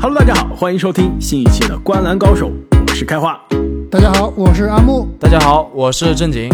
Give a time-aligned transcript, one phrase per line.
[0.00, 2.48] Hello，大家好，欢迎收听新一期的《观篮高手》，
[2.88, 3.36] 我是开花。
[3.90, 5.08] 大家好，我是阿木。
[5.18, 6.48] 大家好，我是正经。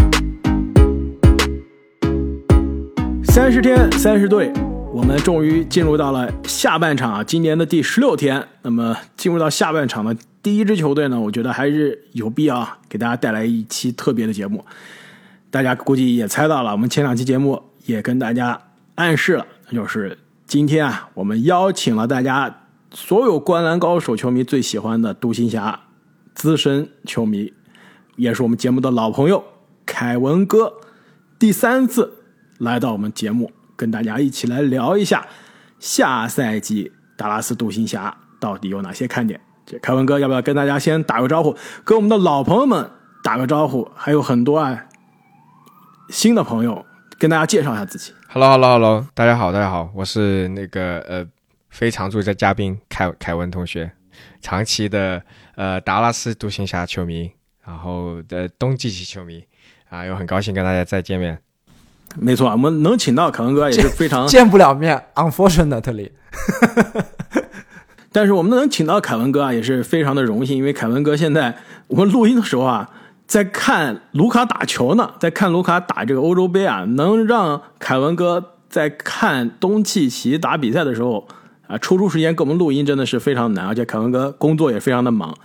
[3.24, 4.50] 三十天，三十队，
[4.90, 8.48] 我们终于进入到了下半场啊，今年的第十六天。
[8.62, 14.64] 那么进入到下半场的第一支球队呢，我觉得还是有必要给大家带来一期特别的节目。
[15.50, 18.58] 大家估计也猜到了，我们前两期节目也跟大家
[18.94, 22.62] 暗示了，就是今天啊，我们邀请了大家
[22.94, 25.80] 所有观篮高手球迷最喜欢的独行侠
[26.32, 27.52] 资深球迷，
[28.16, 29.42] 也是我们节目的老朋友
[29.84, 30.72] 凯文哥，
[31.38, 32.20] 第三次。
[32.58, 35.26] 来到我们节目，跟大家一起来聊一下
[35.80, 39.40] 下赛季达拉斯独行侠到底有哪些看点。
[39.66, 42.88] 这凯文哥要不要跟大家先打个招呼，跟我们的老朋友们
[43.24, 43.90] 打个招呼？
[43.96, 44.84] 还有很多啊
[46.10, 46.86] 新的朋友，
[47.18, 48.12] 跟大家介绍一下自己。
[48.28, 51.26] Hello，Hello，Hello，大家好，大家好，我是那个呃
[51.74, 53.90] 非常驻的嘉宾凯凯文同学，
[54.40, 55.20] 长期的
[55.56, 57.32] 呃达拉斯独行侠球迷，
[57.66, 59.42] 然后的冬季期球迷
[59.90, 61.36] 啊，又很高兴跟大家再见面。
[62.16, 66.12] 没错，我们能请到凯文哥也是非常 见不了面，unfortunately。
[68.12, 71.56] 但是我们能请到凯文哥啊，也是非常的荣幸，因为凯文哥现在
[71.88, 72.88] 我们录音的时候啊，
[73.26, 81.26] 在看卢卡打球呢，在看卢卡打这个欧洲杯啊，能让凯文哥在看东契奇打比赛的时候
[81.66, 85.36] 啊，抽出时间给我们录音，真的是非常难，而且凯文哥工作也非常的忙，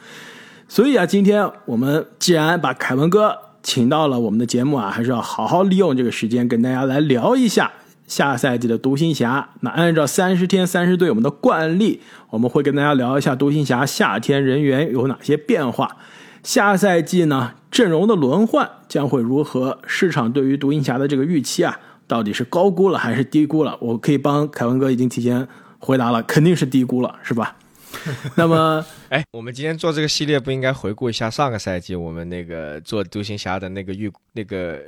[0.67, 3.37] 所以啊，今天我们既然把凯文哥。
[3.61, 7.69] 请到了我们的节目啊，还是要好好利用这个时间跟大家来聊一下
[8.07, 9.49] 下赛季的独行侠。
[9.59, 15.97] 那按照三十天三十队我们的惯例，我们会跟大家聊一下独行侠夏天人员有哪些变化，
[16.41, 19.77] 下赛季呢阵容的轮换将会如何？
[19.85, 23.77] 市场对于独行侠的这个预期啊，到底是高估了还是低估了？
[23.81, 25.45] 我可以帮凯文哥已经提前
[25.79, 27.55] 回答了，肯定是低估了，是吧？
[28.35, 34.79] 那么，哎，我们今天做这个系列不应该回顾一下上个赛季我们那个做独行侠的那个预那个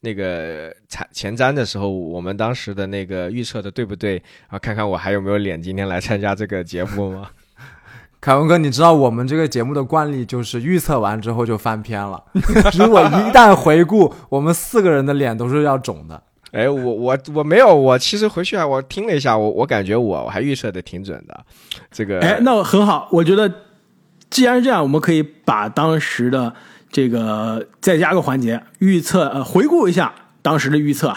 [0.00, 4.22] 那个前前瞻的时候，我们当时的那个预测的对不对？
[4.48, 7.30] 啊，看看我还有没有脸今天来参加这个节目吗？
[8.20, 12.22] 凯文哥，你知道我们这个节目的惯例就是预测完之后就翻篇了。
[12.76, 16.22] 如果一旦回顾，我们四个人的脸都是要肿的。
[16.52, 21.44] 哎，我我我没有，我其实回去啊，我听了一下，我我感觉我我还预测的挺准的，
[21.92, 23.48] 这个哎，那很好，我觉得
[24.28, 26.52] 既然是这样，我们可以把当时的
[26.90, 30.12] 这个再加个环节，预测呃回顾一下
[30.42, 31.14] 当时的预测，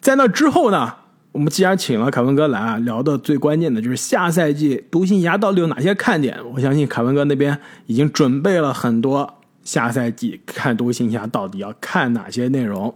[0.00, 0.94] 在那之后呢，
[1.32, 12.94] 我们既然请了凯文哥来啊，聊的最关键的就是下赛季独行侠到底有哪些看点，我相信凯文哥那边已经准备了很多下赛季看独行侠到底要看哪些内容，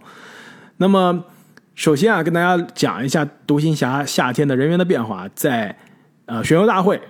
[0.77, 1.25] 那么。
[1.75, 5.27] 首先啊，跟大家讲一下独行侠夏天的人员的变化。
[5.33, 5.75] 在
[6.25, 7.01] 呃选秀大会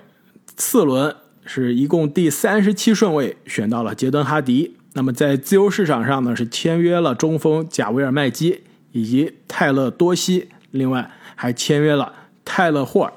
[0.56, 1.14] 次轮
[1.46, 4.78] 是一共第三十七顺位选到了杰登哈迪。
[4.94, 12.14] 那么在自由市场上呢，是签约了中锋贾维尔麦基以及泰勒多西，另外还签约了
[12.46, 13.14] 泰勒霍尔。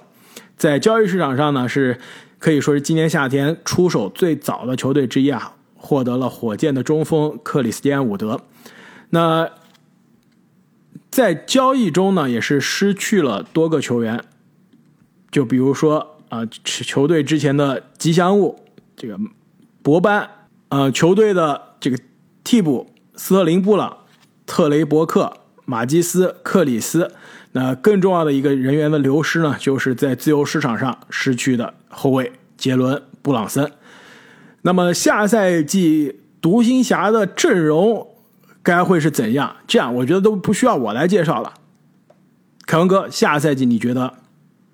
[0.57, 1.99] 在交易市场上呢，是
[2.39, 8.41] 可以说是今年夏天出手最早的球队之一啊，获得了火箭的中锋克里斯蒂安伍德。
[9.11, 9.49] 那
[11.17, 14.23] 在交易中呢，也是失去了多个球员，
[15.31, 18.61] 就比如说啊，球队之前的吉祥物
[18.95, 19.19] 这个
[19.83, 20.29] 博班，
[20.69, 21.99] 呃，球队的这个
[22.45, 23.97] 替补斯特林布朗、
[24.45, 25.33] 特雷伯克、
[25.65, 27.11] 马基斯、克里斯。
[27.53, 33.73] 那更重要的一个人员的流失呢，就是在自由市场上失去的后卫杰伦布朗森。
[34.61, 38.07] 那么下赛季独行侠的阵容。
[38.67, 39.55] 该会是怎样？
[39.69, 41.55] 这样我觉得都不需要我来介绍了。
[42.67, 44.13] 凯文哥，下赛季你觉得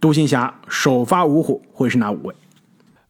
[0.01, 2.35] 独行侠首发五虎会是哪五位？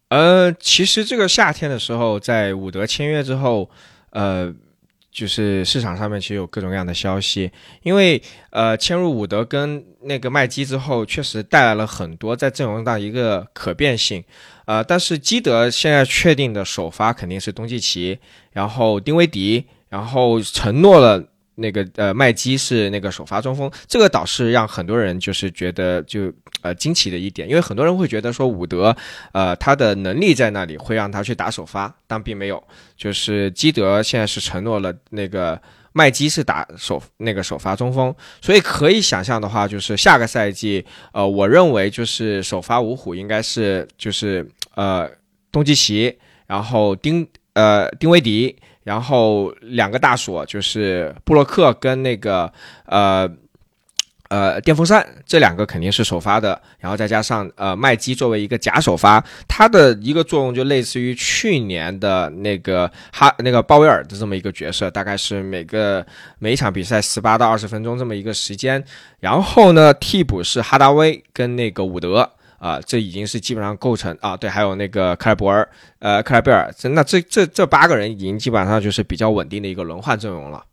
[0.09, 3.71] 呃，其实这个夏天的时候，在伍德签约之后，
[4.11, 4.53] 呃，
[5.13, 7.53] 就是市场上面其实有各种各样的消息，
[7.85, 8.21] 因为
[8.51, 14.25] 呃，签入伍德跟那个麦基之后，确实带来了很多在阵容上一个可变性。
[14.67, 18.19] 呃，但是基德现在确定的首发肯定是东契奇，
[18.51, 19.67] 然后丁威迪。
[19.93, 21.23] 然后承诺了
[21.55, 28.97] 那个呃麦基是那个首发中锋，这个倒是让很多人就是觉得就呃惊奇的一点，因为很多人会觉得说伍德
[29.33, 32.63] 呃他的能力在那里会让他去打首发，但并没有，
[32.97, 35.61] 就是基德现在是承诺了那个
[35.93, 45.07] 麦基是打首那个首发中锋，所以可以想象的话，就是下个赛季呃我认为就是首发五虎应该是就是呃
[45.53, 46.17] 东契奇，
[46.47, 48.57] 然后丁呃丁威迪。
[48.85, 52.53] 然后两个大锁就是布洛克跟那个
[52.87, 53.31] 呃
[54.29, 66.07] 呃，电风扇这两个肯定是首发的，然后再加上呃麦基作为一个假首发，它的一个作用就类似于去年的那个哈那个鲍威尔的这么一个角色，大概是每个
[66.39, 68.83] 每一场比赛十八到二十分钟这么一个时间。
[69.21, 72.33] 然后呢，替补是哈达威跟那个伍德
[72.63, 75.69] 啊，这已经是基本上构成啊，对，还有那个克莱伯尔
[75.99, 80.65] 呃克莱贝尔，这那这这这八个人已经基本上就是比较稳定的一个轮换阵容了。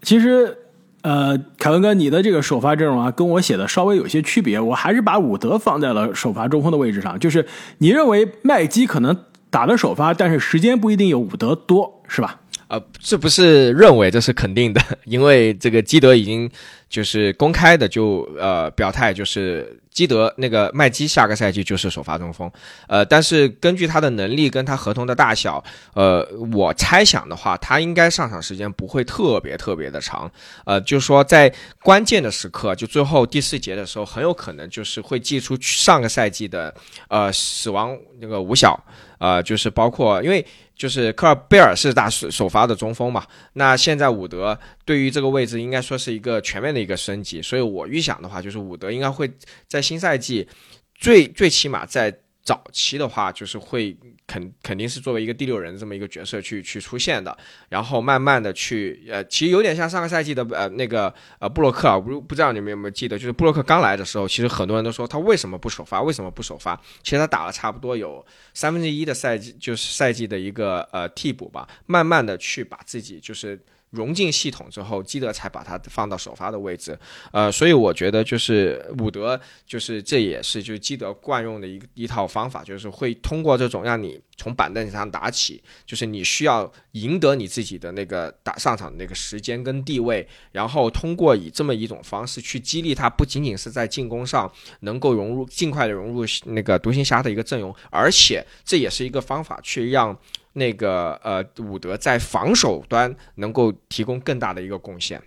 [0.00, 0.56] 其实。
[1.02, 4.60] 呃，凯文哥，你的这个首发阵容啊，跟我写的稍微有些区别。
[4.60, 7.18] 我还是把伍德放在了首发中锋的位置上。
[7.18, 7.46] 就是
[7.78, 9.16] 你认为麦基可能
[9.48, 12.38] 打的首发，但是时间不一定有伍德多，是吧？
[12.68, 16.50] 呃，这不是认为，这是肯定的，因为这个基德已经
[16.90, 22.50] 就是公开的就呃表态，就是基德那个麦基下个赛季就是首发中锋。
[22.88, 25.62] 呃，但是根据他的能力跟他合同的大小，
[25.94, 30.30] 呃，我猜想的话，他应该上场时间不会特别特别的长。
[30.66, 31.50] 呃，就是说在
[31.80, 36.74] 关键的时刻，就最后第四节的时候，很有可能就是会祭出上个赛季的
[37.08, 38.78] 呃死亡那个五小，
[39.18, 40.44] 呃，就是包括因为。
[40.80, 49.30] 就是科尔贝尔是打首首发的中锋嘛，那现在伍德对于这个位置应该说是一个全面的一个升级，所以我预想的话，就是伍德应该会
[49.68, 50.48] 在新赛季
[50.94, 52.10] 最最起码在。
[52.50, 57.38] 早期的话，就是会肯肯定是作为一个第六人这么一个角色去去出现的，
[57.68, 66.74] 然后慢慢的去呃，其实有点像上个赛季的呃那个呃布洛克啊，不不知道你们有没有记得，就是布洛克刚来的时候，其实很多人都说他为什么不首发，为什么不首发？
[67.04, 73.56] 其实他打了差不多有三分之一的赛季，就是赛季的一个呃替补吧，慢慢的去把自己就是。
[73.90, 76.98] 融进系统之后，基德才把他放到首发的位置，
[77.32, 94.50] 呃，所以我觉得就是伍德，就是这也是就是基德惯用的一一套方法，就是会通过这种让你从板凳上打起，就是你需要赢得你自己的那个打上场的那个时间跟地位，然后通过以这么一种方式去激励他，不仅仅是在进攻上
[94.80, 100.16] 能够融入尽快的融入那个独行侠的一个阵容，而且这也是一个方法去让。
[100.52, 105.22] 那个呃，伍德在防守端能够提供更大的一个贡献。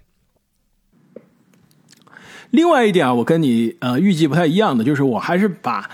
[2.51, 5.89] 另外一点啊，我跟你呃预计不太一样的，就是我还是把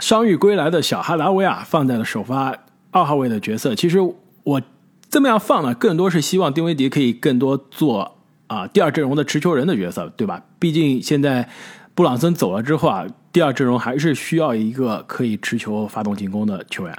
[0.00, 2.56] 伤愈归来的小哈达威啊放在了首发
[2.90, 3.76] 二号位的角色。
[3.76, 3.98] 其实
[4.42, 4.60] 我
[5.08, 8.16] 这么样放呢，更多是希望丁威迪可以更多做
[8.48, 10.42] 啊第二阵容的持球人的角色，对吧？
[10.58, 11.48] 毕竟现在
[11.94, 16.98] 布朗森走了之后啊，第二阵容还是需要一个可以持球发动进攻的球员。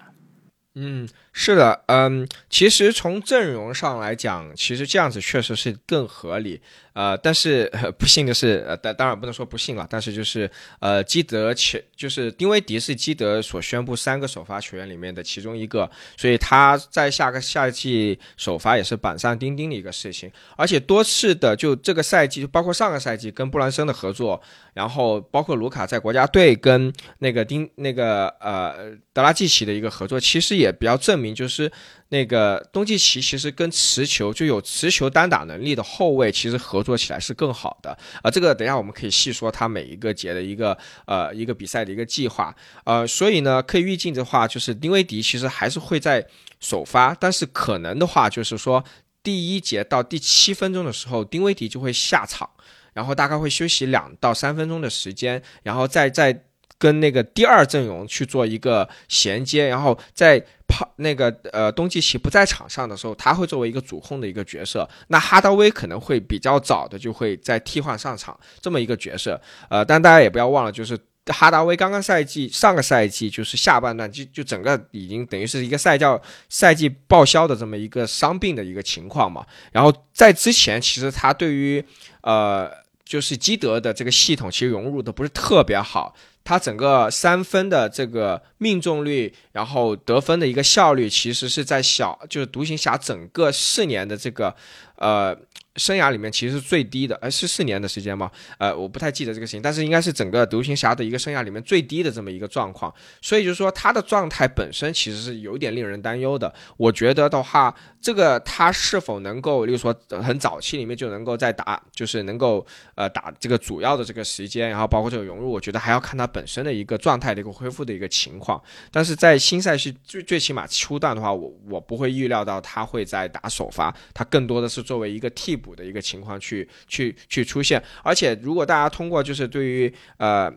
[0.76, 1.10] 嗯。
[1.34, 6.62] 是的，嗯，其实从阵容上来讲，其实这样子确实是更合理。
[6.94, 10.52] 呃，但是不幸的是，呃，当当然不能说不幸了，但是就是
[10.82, 20.30] 呃，基德其就是丁威迪是基德所宣布三个首发球员里面的其中一个，所以他在下个赛季首发也是板上钉钉的一个事情。
[20.58, 24.42] 而且多次的就这个赛季，包括上个赛季跟布兰森的合作，
[24.74, 31.21] 然后包括卢卡在国家队跟那个丁那个呃德拉季奇的一个合作，其实也比较正。
[31.22, 31.72] 明就是
[32.10, 38.32] 那个东契奇，其实跟持球就有持球单打能力的后卫，其实合作起来是更好的啊。
[38.32, 46.26] 这个等一下我们可以细说他每一个节的一个呃一个比赛的一个计划呃，所以呢，可以预计的话，就是丁威迪其实还是会在
[46.60, 48.84] 首发，但是可能的话就是说
[49.22, 52.50] 第一节到第七分钟的时候，丁威迪就会下场，
[52.94, 56.44] 然后大概会休息两到三分钟的时间，然后再再。
[56.82, 64.88] 跟那个第二阵容去做一个衔接，然后在跑那个呃东契奇不在场上的时候，他会作为一个主控的一个角色。
[65.10, 69.40] 那哈达威可能会比较早的就会在替换上场这么一个角色。
[69.70, 79.46] 呃，但大家也不要忘了，就是哈达威刚刚赛季上个赛季就是下半段就就整个已经等于是一个赛叫赛季报销的这么一个伤病的一个情况嘛。
[79.74, 81.84] 然后在之前，其实他对于
[82.22, 82.72] 呃
[83.04, 86.16] 就是基德的这个系统其实融入的不是特别好。
[86.44, 94.56] 他整个三分的这个命中率，然后得分的一个效率，其实是在小就是独行侠整个四年的这个，
[94.98, 95.36] 呃。
[95.78, 98.30] 生涯里面其实是最低的，呃，是四年的时间吗？
[98.58, 106.54] 呃，我不太记得这个事情，但是应该是整个独行侠的一个生涯里面最低的这么一个状况，所以就是说他的状态本身其实是有点令人担忧的。
[106.76, 118.51] 我觉得的话，这个他是否能够，例如说很早期里面就能够在打，就是能够呃打这个主要的这个时间，然后包括这个融入，我觉得还要看他本身的一个状态的一个恢复的一个情况。
[118.92, 125.62] 但是在新赛季最最起码初段的话，我我不会预料到他会在打首发，他更多的是作为一个替。
[125.62, 130.52] 补的一个情况去去去出现，而且如果大家通过就是对于呃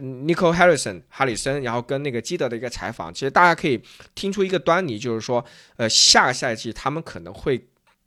[0.00, 3.78] ，Nico Harrison 哈里森，然后跟那个基德的一个采访，其实大家可以
[4.14, 5.44] 听出一个端倪，就是说
[5.76, 7.62] 呃，下个赛季他们可能会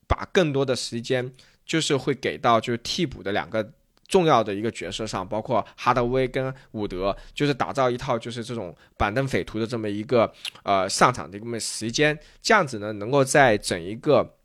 [0.08, 1.32] 把更多的时间
[1.64, 3.72] 就是会给到就是替补的两个。
[4.10, 10.30] 重要的一个角色上，包括哈德威跟伍德，就是打造一套就是这种板凳匪徒的这么一个
[10.64, 14.36] 呃上场的这么时间，这样子呢，能够在整一个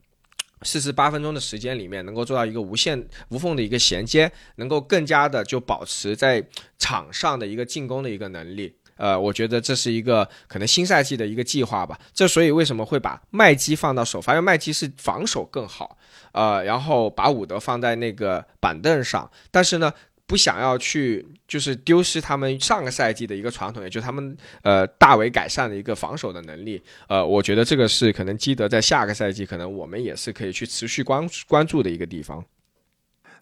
[0.62, 6.46] 四十八分钟的时间里面，能够做到一个无限无缝的一个衔接，能够更加的就保持在
[6.78, 8.76] 场上的一个进攻的一个能力。
[8.96, 11.98] 呃，我觉得这是一个可能新赛季的一个计划吧。
[12.12, 14.34] 这所以为什么会把麦基放到首发？
[14.34, 15.98] 因为麦基是防守更好，
[16.34, 19.90] 呃，然后把伍德放在那个板凳上，但是呢，
[20.26, 26.82] 不想要去就是丢失他们上个赛季的一个传统，也就他们呃大为改善的一个防守的能力。
[27.08, 32.44] 呃，我觉得这个是可能基德在下个赛季可能我们也是可以去持续关关注的一个地方。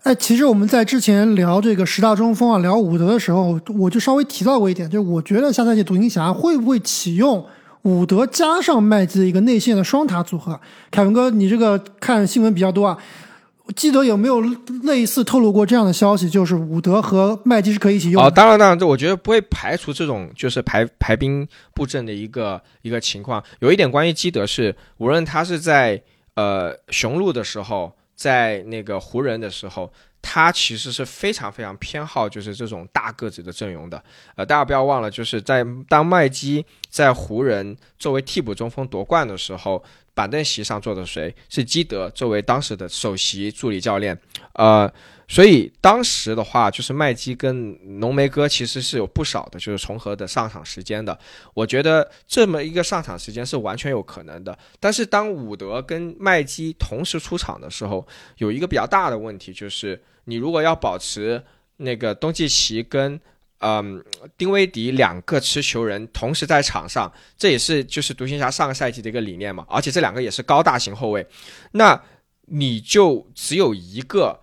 [0.03, 7.47] 哎，其实我们在之前聊这个十大中锋啊，聊伍德的时候，我就稍微提到过一点，就是我觉得下赛季独行侠会不会启用
[7.83, 10.61] 伍德加上麦基的一个内线的双塔组合？
[10.91, 12.97] 凯文哥，你这个看新闻比较多啊，
[13.75, 14.41] 记得有没有
[14.83, 18.23] 类似透露过这样的消息，就是伍德和麦基是可以一起用？
[18.23, 23.43] 哦，当然，当然，这我觉得不会排除这种就是排排兵布阵的一个一个情况。
[23.61, 26.03] 有一点关于基德是，无论他是在
[26.35, 27.93] 呃雄鹿的时候。
[28.15, 29.91] 在那个湖人的时候，
[30.23, 34.03] 他其实是非常非常偏好就是这种大个子的阵容的。
[34.37, 44.19] 呃，大家不要忘了，就是在当麦基在湖人作为替补中锋夺冠的时候，板凳席上坐的谁是基德作为当时的首席助理教练。
[44.55, 44.91] 呃。
[45.29, 51.19] 所以当时的话，就是麦基跟浓眉哥其实是有不少的，就是重合的上场时间的。
[51.55, 54.59] 我觉得这么一个上场时间是完全有可能的。
[54.79, 58.07] 但是当伍德跟麦基同时出场的时候，
[58.39, 61.43] 有一个比较大的问题，就是你如果要保持
[61.77, 63.21] 那个东契奇跟
[63.59, 64.05] 嗯
[64.37, 69.67] 丁威迪两个持球人同时在场上，这也是就是独行侠上个赛季的一个理念嘛。
[69.69, 71.27] 而且这两个也是高大型后卫，
[71.73, 72.03] 那
[72.47, 74.41] 你就只有一个。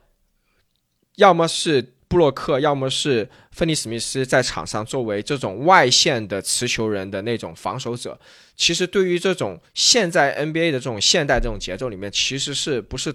[1.16, 8.18] 要么是布洛克，要么是芬尼史密斯在场上作为这种外线的持球人的那种防守者，
[8.56, 13.14] 其实对于这种现在 NBA 的这种现代这种节奏里面，其实是不是？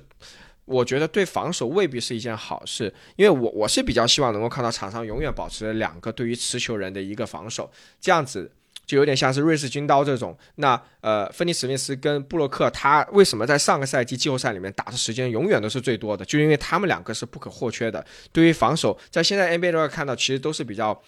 [0.64, 8.50] 我觉得对防守未必是一件好事，因为我我是比较希望能够看到场上永远保持两个对于持球人的一个防守，这样子。
[8.87, 16.23] 就有点像是瑞士军刀这种，那呃，芬尼史密斯跟布洛克，他为什么在上个赛季季后赛里面打的时间永远都是最多的？
[16.23, 18.04] 就因为他们两个是不可或缺的。
[18.30, 21.02] 对于防守，在现在 NBA 都会看到，其实都是比较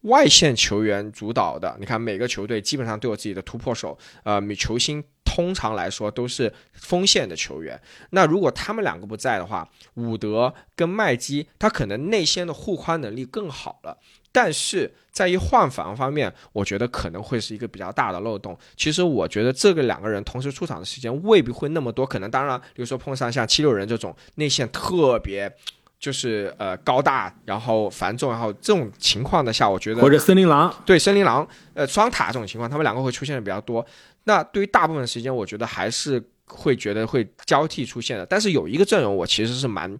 [0.00, 1.76] 外线球员主导的。
[1.78, 5.00] 你看每个球队基本上都有自己的突破手，呃，球星
[5.30, 7.80] 通常来说都是锋线的球员。
[8.10, 13.96] 那如果他们两个不在的话，伍德跟麦基，他可能内线的护框能力更好了。
[14.32, 18.58] 但是在于换防方面，我觉得可能会是一个比较大的漏洞。
[18.76, 25.52] 其实我觉得这个两个人同时出场的时间未必会那么多，可能当然，比如说碰上像七六人这种内线特别
[25.98, 33.84] 就是呃高大，然后繁重，然后这种情况的下，我觉得或者森林狼对森林狼呃双塔这种情况，他们两个会出现的比较多。
[34.24, 38.26] 那对于大部分时间，我觉得还是会觉得会交替出现的。
[38.26, 39.98] 但是有一个阵容，我其实是蛮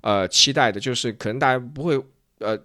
[0.00, 2.02] 呃期待的，就是可能大家不会
[2.38, 2.58] 呃。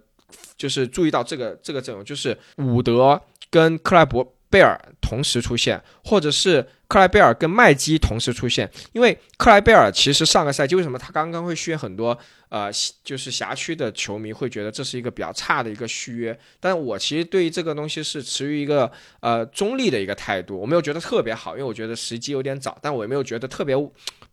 [0.56, 3.20] 就是注意到这个这个阵容，就是伍德
[3.50, 8.70] 跟克莱伯贝尔同时出现，或者是克莱贝尔跟麦基同时出现。
[8.92, 12.16] 因为克莱贝尔其实上个赛季为什么他刚刚会续约很多
[12.50, 12.70] 呃，
[13.02, 16.38] 就是辖区的球迷会觉得这是一个比较差的一个续约。
[16.60, 23.74] 但我其实对于这个东西是持于一个呃中立的一个态度，我没有觉得特别好，因为我觉得时机有点早，但我也没有觉得特别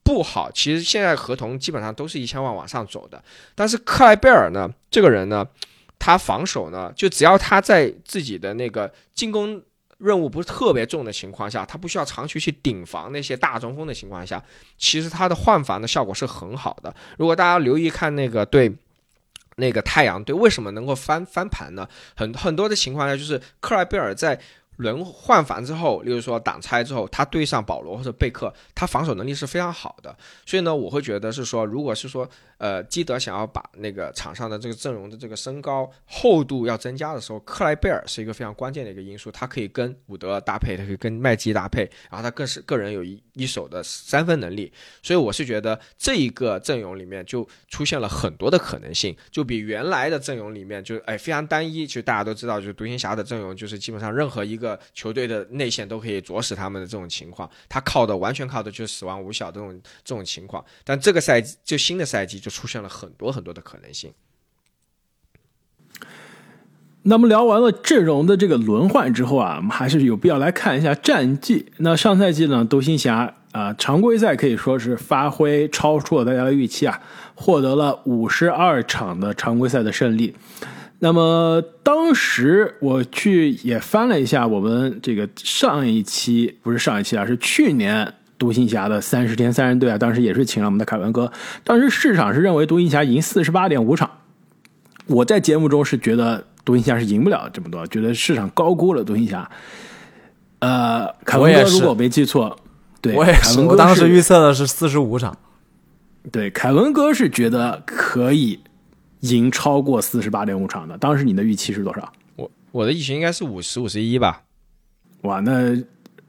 [0.03, 0.51] 不好。
[0.51, 3.23] 其实现在合同基本上都是一千万往上走的，
[3.55, 5.47] 但是克莱贝尔呢，这个人呢。
[6.03, 9.61] 他防守呢，就只要他在自己的那个进攻
[10.01, 14.43] 任务不是特别重的情况下，他不需要长期去顶防那些大中锋的情况下，
[14.77, 16.93] 其实他的换防的效果是很好的。
[17.17, 18.73] 如果大家留意看那个对
[19.57, 21.87] 那个太阳队为什么能够翻翻盘呢？
[22.15, 24.39] 很很多的情况下就是克莱贝尔在。
[24.81, 30.15] 轮换防之后，例如说挡拆之后，他对上保罗或者贝克，他防守能力是非常好的。
[30.45, 39.31] 所以呢，我会觉得是说，如果是说，呃，基德想要把那个场上的这个阵容的这个身高厚度要增加的时候，克莱贝尔是一个非常关键的一个因素。
[39.31, 44.71] 他可以跟伍德搭配，他可以跟麦基搭配，然后他更是个人有一一手的三分能力。
[45.03, 51.85] 所以我是觉得这一个阵容里面就出现了很多的可能性，就比原来的阵容里面就哎非常单一。
[51.85, 54.79] 其实大家都知道，就是独行侠的阵容就是基本上任何一个。
[54.93, 60.63] 球队的内线都可以啄死他们的这种情况，他靠的完全靠的就是死亡五小这种这种情况。
[60.83, 64.13] 但这个赛季就新的赛季就出现了很多很多的可能性。
[67.03, 71.65] 那么聊完了阵容的这个轮换之后啊，我们还是有必要来看一下战绩。
[71.77, 77.01] 那上赛季呢，独行侠啊，常规赛可以说是发挥超出了大家的预期啊，
[77.33, 80.35] 获得了五十二场的常规赛的胜利。
[80.99, 91.31] 那么当时我去也翻了一下我们这个上一期，不是上一期啊，是去年独行侠的三十天三人队啊，当时也是请了我们的凯文哥。
[91.63, 94.07] 当时市场是认为独行侠赢四十八点五场，
[95.07, 99.49] 我在节目中是觉得独行侠是赢不了这么多，觉得市场高估了独行侠。
[100.59, 102.55] 呃，凯文哥如果没记错，
[103.01, 105.35] 对，我也是，我当时预测的是四十五场。
[106.31, 108.59] 对，凯文哥是觉得可以
[109.21, 110.95] 赢超过四十八点五场的。
[110.99, 112.13] 当时你的预期是多少？
[112.35, 114.43] 我我的预期应该是五十五十一吧。
[115.23, 115.75] 哇，那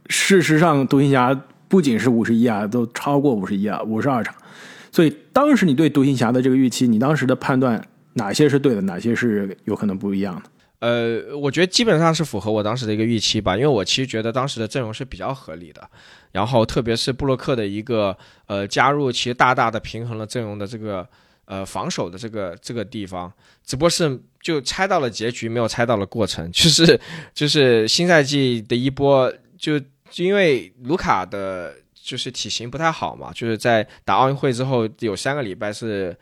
[0.06, 4.34] 事实上独行侠不仅是五十一啊，都超过五十一啊，五十二场。
[4.90, 7.82] 所以当时你对独行侠的这个预期，你当时的判断
[8.14, 10.42] 哪些是对的，哪些是有可能不一样的？
[10.80, 15.88] 呃，我觉得基本上是符合我当时的一个预期吧，因为我其实觉得当时的阵容是比较合理的，
[16.32, 18.16] 然后特别是布洛克的一个
[18.46, 21.08] 呃加入，其实大大的平衡了阵容的这个
[21.44, 23.32] 呃防守的这个这个地方，
[23.64, 27.00] 只不过是就猜到了结局，没有猜到了过程， 就是
[27.32, 29.80] 就是新赛季的一波，就
[30.16, 36.16] 因为卢卡的就是体型不太好嘛，就是在打奥运会之后有三个礼拜是。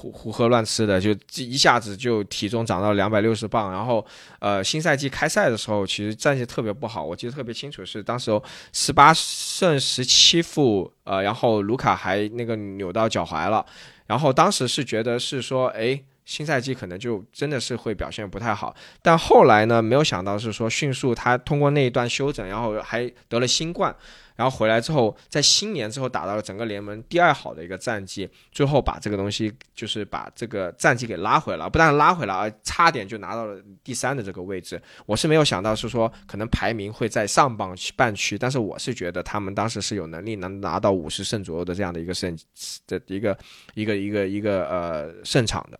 [0.00, 4.04] 胡胡喝乱吃的，就一下子就体重涨到两百六十磅，然后
[4.38, 8.30] 呃，新赛季开赛的时候，其实战绩特别不好，我记得特别清楚，是当时
[8.72, 13.66] 十八胜十七负，呃，然后卢卡还那个扭到脚踝了，
[14.06, 23.94] 然后当时是觉得是说，哎，新赛季可能就真的是会表现不太好，但后来呢，没有想到是说迅速他通过那一段休整，然后还得了新冠。
[24.40, 34.80] 然后回来之后，在新年之后打到了整个联盟第二好的一个战绩，最后把这个东西就是把这个战绩给拉回来，不但拉回来，而差点就拿到了第三的这个位置。
[35.04, 42.34] 我是没有想到是说可能排名会在上榜半区，但是我是觉得他们当时是有能力能拿到五十胜左右的这样的一个胜
[42.86, 43.36] 的一个
[43.74, 45.78] 一个一个一个呃胜场的。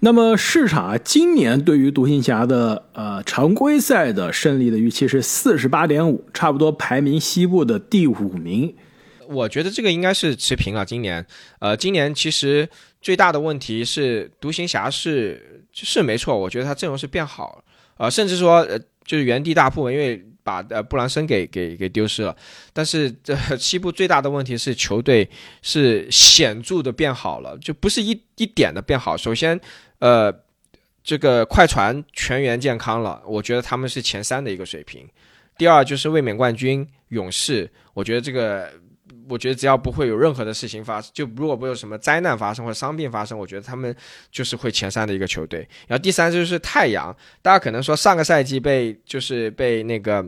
[0.00, 8.74] 那么市场啊，今年对于独行侠的呃常规赛的胜利的预期是四十八点五，差不多排名西部的第五名。
[9.28, 10.84] 我觉得这个应该是持平了。
[10.84, 11.24] 今年，
[11.58, 12.68] 呃，今年其实
[13.00, 17.64] 最大的问题是独行侠是是没错，我觉得他阵容是变好了，
[17.98, 18.66] 呃，甚至说
[19.04, 20.24] 就是原地大步，因为。
[20.44, 22.36] 把呃布兰森给给给丢失了，
[22.72, 25.28] 但是这西部最大的问题是球队
[25.62, 29.16] 是显著的变好了，就不是一一点的变好。
[29.16, 29.58] 首先，
[29.98, 30.32] 呃，
[31.02, 35.08] 这个快船全员健康了，我觉得他们是前三的一个水平。
[35.56, 38.70] 第二就是卫冕冠军勇士，我觉得这个。
[39.28, 43.94] 我觉得只要不会有任何的事情发生，就如果不有什么灾难发生或者伤病发生，我觉得他们
[44.30, 45.68] 就是会前三的一个球队。
[45.86, 50.24] 然后第三就是太阳，大家可能说上个赛季被就是被那个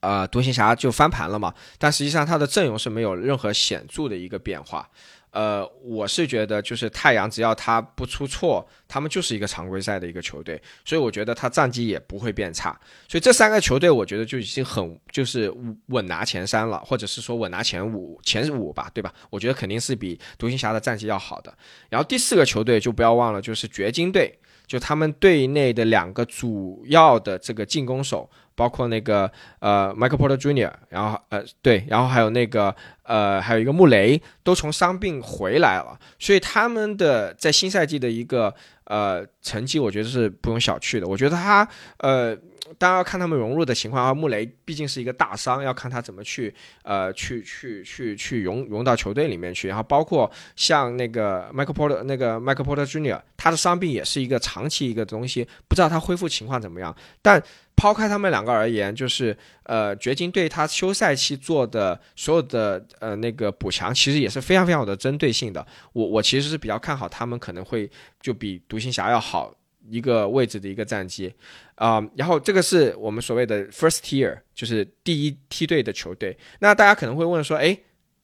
[0.00, 4.88] 呃独行侠就翻盘了嘛，但实际上他的阵容是没有任何显著的一个变化。
[5.34, 12.70] 呃，我是觉得就是太阳，只要他不出错，他们就是一个常规赛的一个球队，所以我觉得他战绩也不会变差。
[13.08, 15.52] 所以这三个球队，我觉得就已经很就是
[15.86, 19.12] 稳拿前三了，或者是说稳拿前五前五吧，对吧？
[19.28, 21.52] 我觉得肯定是比独行侠的战绩要好的。
[21.90, 24.32] 然后第四个球队就不要忘了，就是掘金队，
[24.66, 28.28] 就他们队内的两个主要的这个进攻手。
[28.56, 32.72] 包括那个呃，Michael Porter Jr.，然后呃，对，然后还有那个
[33.02, 41.06] 呃，还有一个穆雷，都从伤病回来了，所以他们的在新赛季的一个呃成绩，我觉得是不用小觑的。
[41.08, 42.38] 我觉得他呃。
[42.78, 49.68] 当然要看他们融入的情况啊，穆雷毕竟是一个大伤，要看他怎么去呃去去去去融融到球队里面去。
[49.68, 56.94] 然后包括像那个 Michael Porter 那个 Michael Porter Jr.，他的伤病也是一个长期一个东西，不知道他恢复情况怎么样。
[57.20, 57.42] 但
[57.76, 65.66] 抛开他们两个而言，就是呃掘金队他休赛期做的所有的呃那个补强，其实也是非常非常有的针对性的。
[65.92, 69.54] 我我其实是比较看好他们可能会就比独行侠要好。
[69.90, 71.30] 一个位置的一个战绩，
[71.76, 76.36] 啊，然后这个是我们所谓的 first tier，就是第一梯队的球队。
[76.60, 77.76] 那大家可能会问说，哎，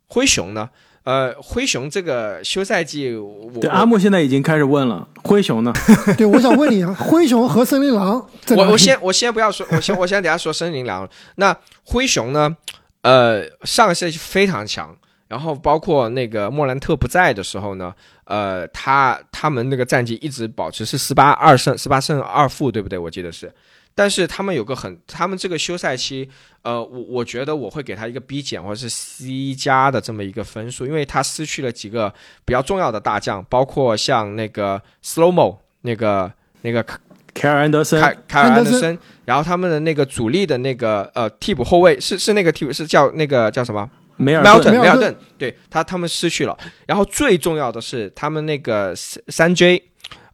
[0.06, 0.70] 灰熊呢？
[1.02, 3.10] 呃，灰熊这个休赛季，
[3.60, 5.72] 对阿木现在已经开始问了，灰熊呢？
[6.18, 11.08] 对，我想问你， 灰熊和森林狼，我我先我先不要说，我先我先等下说森林狼。
[11.36, 12.56] 那灰熊呢？
[13.02, 14.94] 呃，上个赛季非常强。
[15.30, 22.98] 然后包括那个莫兰特不在的时候呢，呃，他他们那个战绩一直保持是十八二胜十八胜二负，对不对？
[22.98, 23.52] 我记得是。
[23.94, 26.28] 但是他们有个很，他们这个休赛期，
[26.62, 32.12] 呃，我我觉得我会给他一个 B 减或者是 C 加的这么一个分数，因为他失去了几个
[32.44, 36.84] 比较重要的大将，包括像那个 Slowmo 那个那个
[37.34, 43.88] 凯尔安德森，凯凯尔安德森，然后他们的那个主力的那个呃替补后卫是是那个替补是叫那个叫什么？
[44.20, 46.56] 梅尔顿 Melton 梅尔顿梅尔顿，对他他们失去了。
[46.87, 49.83] 然后最重要的是，他们那个三三 J，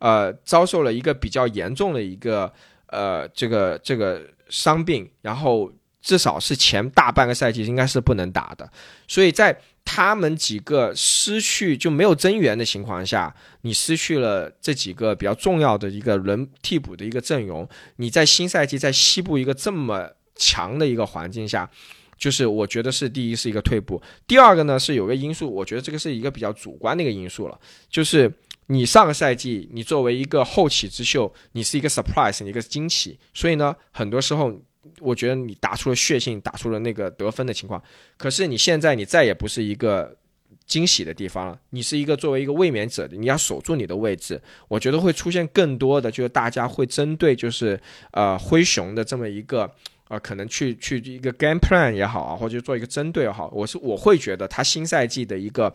[0.01, 2.53] 呃，遭受了一个比较严重的一个
[2.89, 5.73] 呃这个这个伤病，然后
[6.03, 8.69] 至少是前大半个赛季应该是不能打的。
[9.07, 21.71] 所以在他们几个失去就没有增援的情况下，你失去了这几个比较重要的一个轮替补的一个阵容，你在新赛季在西部一个这么强的一个环境下。
[22.17, 28.33] 就是我觉得是第一是一个退步，第二个呢是有个因素，我觉得这个是一个比较主观的一个因素了，就是
[28.69, 34.53] 你上个赛季你作为一个后起之秀，你是一个 surprise，你一个惊喜，所以呢，很多时候
[35.01, 37.83] 我觉得你打出了血性，打出了那个得分的情况，
[38.17, 40.17] 可是你现在你再也不是一个
[40.65, 47.79] 惊喜的地方了，你是一个作为一个卫冕者的，你要守住你的位置，我觉得会出现更多的就是大家会针对就是
[48.13, 49.71] 呃灰熊的这么一个。
[50.09, 55.73] 啊，可能去去一个 game plan 也好啊，或者做一个针对也好，我是我会觉得他新赛季的一个，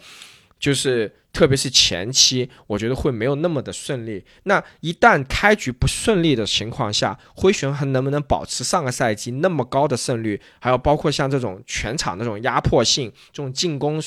[0.60, 4.24] 就是特别是前期，我觉得会没有那么的顺利。
[4.44, 10.40] 那一旦开局不顺利的情况下，灰熊还能不能保持上个赛季那么高的胜率？
[10.60, 14.02] 还有包括像这种全场那种压迫性、这种进攻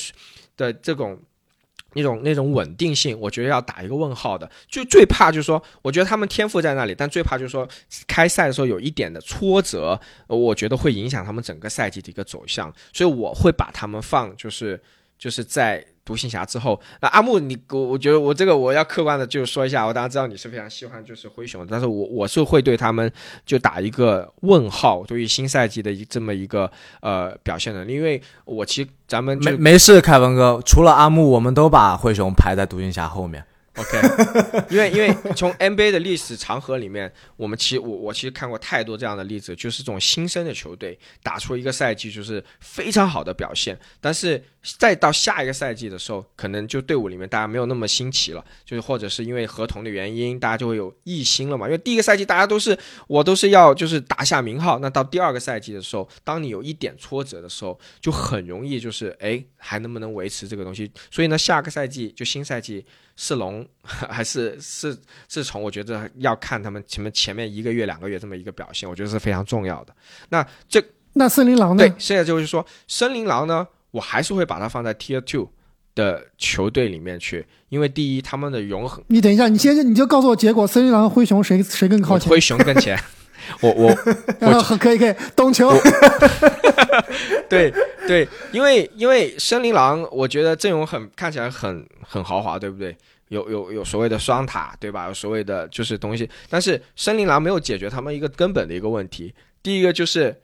[0.57, 1.19] 的这种。
[1.95, 4.49] 那种那种稳定性，我觉得要打一个问号的。
[4.67, 7.67] 就最怕就是说，我觉得他们天赋在那里，但最怕就是说，
[8.05, 12.71] 开赛的时候有一点的挫折，我觉得会影响他们整个赛季的一个走向。
[12.93, 14.79] 所以我会把他们放，就是
[15.17, 16.79] 就是在独行侠之后。
[17.01, 23.11] 那阿木，你我我觉得我这个我要客观的就说一下，我当然知道你是非常喜欢就是灰熊，但是我我是会对他们
[23.45, 33.43] 就打一个问号，对于新赛季的一这么一个呃表现能力，因为我其实咱们没没事，凯文哥，除了阿木，我们都把灰熊排在独行侠后面。
[33.77, 44.41] OK， 因为因为从 NBA 的历史长河里面，我们其实我我其实看过太多这样的例子，就是这种新生的球队打出一个赛季就是非常好的表现，但是
[44.77, 51.65] 再到下一个赛季的时候，可能就队伍里面大家没有那么新奇了，就是或者是因为合同的原因，大家就会有异心了嘛。
[51.67, 60.89] 因为第一个赛季大家都是我都是要就是打下名号，那到第二个赛季的时候，当你有一点挫折的时候，就很容易就是哎还能不能维持这个东西？
[61.11, 62.85] 所以呢，下个赛季就新赛季。
[63.17, 64.97] 是龙还是是
[65.27, 65.61] 是从？
[65.61, 69.95] 我觉得要看他们前面前面一个月两个月这么一个表现，我觉得是非常重要的。
[70.29, 71.93] 那这那森林狼呢对？
[71.97, 75.49] 现在就是说，森林狼呢，我还是会把它放在 Tier Two
[75.95, 82.29] 的球队里面去，因为第一他们的融合，你等一下，你先你就告诉我结果，森林狼和灰熊谁谁更靠前？
[82.29, 82.99] 灰熊更前。
[83.61, 83.95] 我我
[84.39, 85.71] 然后可以可以，懂球。
[87.47, 87.71] 对
[88.07, 92.97] 对，因为因为森林狼，我觉得阵容很看起来很很豪华，对不对？
[93.29, 95.07] 有有有所谓的双塔，对吧？
[95.07, 99.33] 有所谓的就是东西，但是森林狼没有解决他们一个根本的一个问题。
[99.63, 100.41] 第一个就是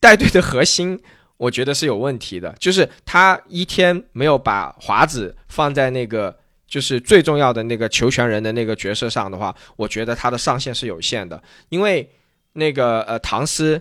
[0.00, 0.98] 带队的核心，
[1.36, 12.10] 我觉得是有问题的，就是他一天没有把华子放在那个就是最重要的那个球权人的那个角色上的话，我觉得他的上限是有限的，因为
[12.54, 13.80] 那个呃唐斯。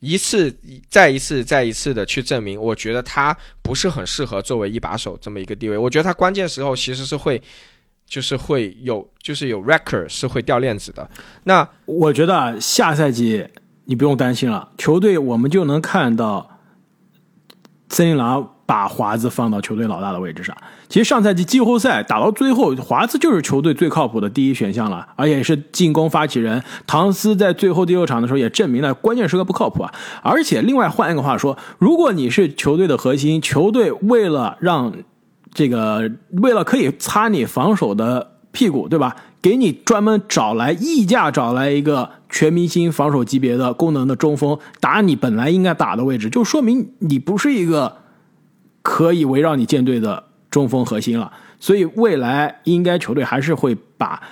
[0.00, 0.54] 一次
[0.88, 5.76] 再一次再一次的去证明，我觉得他不是很适合作为一把手这么一个地位。
[5.76, 7.42] 我觉得他关键时候其实是会，
[8.06, 11.10] 就是会有，就是有 record 是会掉链子的。
[11.44, 13.44] 那我觉得下赛季
[13.86, 16.60] 你不用担心了，球队我们就能看到
[17.88, 20.54] 森林狼把华子放到球队老大的位置上。
[20.90, 26.62] 其实上赛季季后赛打到最后，华子就是球队最靠谱的第一选项了，而且是进攻发起人。
[26.86, 29.94] 唐斯在最后第六场的时候也证明了关键时刻不靠谱啊。
[30.22, 34.92] 而且另外换一个话说，如果你是球队的核心，球队为了让
[35.54, 39.16] 这个为了可以擦你防守的屁股，对吧？
[39.40, 47.96] 给你专门找来溢价找来一个全明星防守级别的功能的中锋，打你本来应该打的位置，就说明你不是一个
[48.88, 51.30] 可以围绕你舰队的中锋核心了。
[51.60, 54.22] 所以未来应该球队还是会把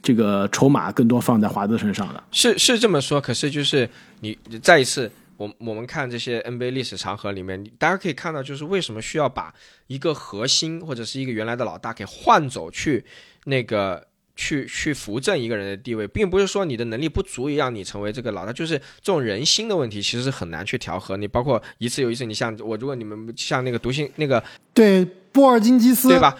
[0.00, 2.22] 这个筹码更多放在华子身上的。
[2.30, 9.52] 是是这么说，可是就是你再一次，我我们看这些 NBA 历史长河里面，大家可以看到，就是为什么需要把
[9.88, 13.04] 一个核心或者是一个原来的老大给换走去
[13.44, 14.06] 那个。
[14.36, 21.16] 去去扶正一个人的地位，并不是说你的能力不足以让你成为这个老大，就是这种人心的问题，其实是很难去调和。
[21.16, 24.42] 你包括一次又一次，你像我，如果你们像那个独行那个
[24.72, 26.18] 对，波尔津吉斯，对？
[26.18, 26.36] 吧？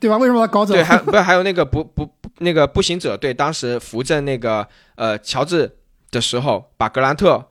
[0.00, 0.16] 对吧？
[0.16, 0.74] 为什么要搞走？
[0.74, 5.70] 对，还不是还有那个不不那个步行者对，当时扶正那个呃乔治
[6.10, 7.50] 的时候，把格兰特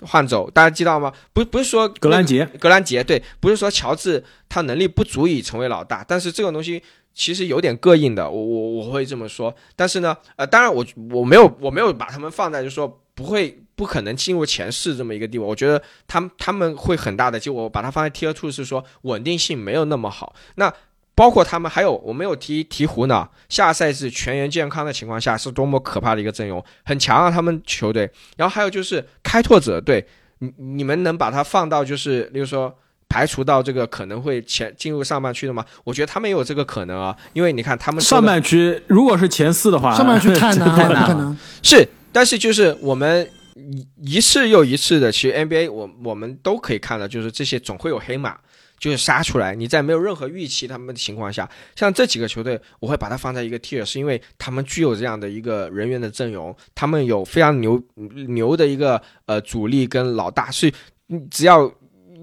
[0.00, 1.12] 换走，大家知道吗？
[1.32, 6.82] 不不是说格兰杰，格兰杰对，不是说乔治他能力不足以成为老大，但是这个东西
[7.14, 9.54] 其实有点膈应的，我我我会这么说。
[9.76, 15.44] 但是呢，呃，当然我我没有我没有把他们放在就是说不会不可能进入前四这么一个地位。
[15.44, 20.34] 我觉得他们他们会很大的，就我把它放在 Tier Two 是说稳定性没有那么好。
[20.54, 20.72] 那
[21.14, 28.10] 包括他们还有我没有提鹈鹕呢，下赛季全员健康的情况下是多么可怕的一个阵容，很强啊他们球队。
[28.36, 30.06] 然后还有就是开拓者队，
[30.38, 32.78] 你你们能把它放到就是例如说。
[33.12, 35.62] 排除到这个可能会前进入上半区的吗？
[35.84, 41.38] 我觉得他们也有这个可能啊，因为你看他们上半区如果是前四的话，上半区太难太了， 不可难。
[41.62, 48.34] 是，但是就是我们一一次又一次的，其实 NBA 我我们都可以看到，就是这些总会有黑马，
[48.78, 49.54] 就是杀出来。
[49.54, 51.46] 你在没有任何预期他们的情况下，
[51.76, 57.78] 像这几个球队，我会把它放在一个 tier，是因为他们具有这样的一个人员的阵容，他们有非常牛
[58.28, 60.72] 牛的一个呃主力跟老大，是
[61.08, 61.70] 你只要。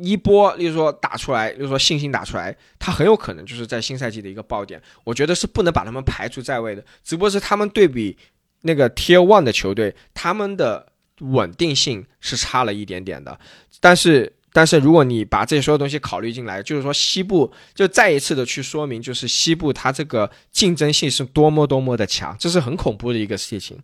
[0.02, 4.82] 一波，例如说打出来，例如说信心打出来，他很有可能就是在新赛季的一个爆点。
[5.04, 8.18] 我觉得是不能把他们排除在外的，只不过是他们对比
[8.62, 13.40] 那个 Tier One 的球队，他们的稳定性是差了一点点的。
[13.80, 23.78] 但是，但是如果你把这些所有东西考虑进来，就是说西部就再一次的去说明，就是西部它这个竞争性是多么多么的强，这是很恐怖的一个事情。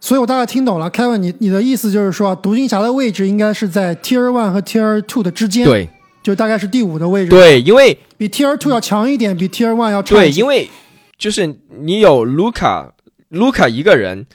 [0.00, 5.88] 所以我大概听懂了，Kevin，你你的意思就是说，独行侠的位置应该是在 Tier One 和 Tier Two 的之间，，对。
[6.22, 10.70] 就大概是第五的位置，，对，因为比 Tier Two 要强一点，比 Tier One 要差对，因为
[11.18, 12.94] 就是你有卢卡，
[13.28, 14.26] 卢卡一个人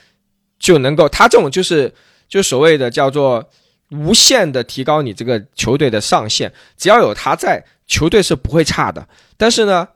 [0.60, 1.91] 就能够，他这种就是
[2.28, 3.50] 就所谓的叫做
[3.89, 9.08] 无限的提高你这个球队的上限，只要有他在，球队是不会差的。
[9.36, 9.88] 但是呢，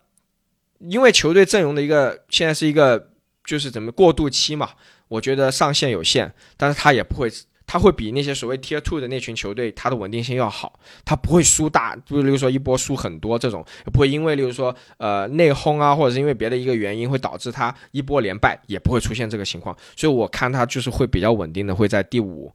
[0.80, 3.10] 因为球队阵容的一个现在是一个
[3.45, 4.71] 就是怎么过渡期嘛，
[5.13, 7.30] 我觉得上限有限，但是他也不会。
[7.65, 19.76] 他会比那些所谓 Tier Two 的那群球队，他的稳定性要好，他不会输大，就比如说一波输很多这种，也不会因为例如说呃内讧啊，或者是因为别的一个原因会导致他一波连败，也不会出现这个情况。
[19.95, 22.54] 所以我看他就是会比较稳定的，会在第五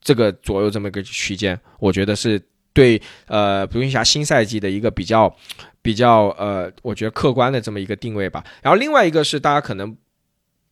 [0.00, 2.40] 这个左右这么一个区间，我觉得是
[2.72, 5.34] 对呃独行侠新赛季的一个比较
[5.82, 8.42] 比较呃，我觉得客观的这么一个定位吧。
[8.62, 9.94] 然后另外一个是大家可能。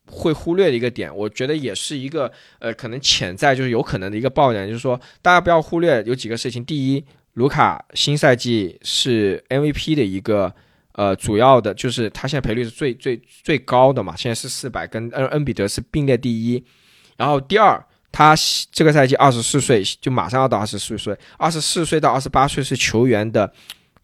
[0.07, 6.63] 会忽略的一个点，我觉得也是一个呃，可能潜在就是有可能的一个爆点，就是说大家不要忽略有几个事情。
[6.63, 10.53] 第一，卢卡新赛季是 MVP 的一个
[10.91, 16.63] 呃主要的，就是他现在赔率是最最最高的嘛，现在是四百，跟恩恩比德是并列第一。
[17.15, 18.35] 然后第二，他
[18.71, 23.51] 这个赛季二十四岁，就马上要到二十四岁，二十四岁到二十八岁是球员的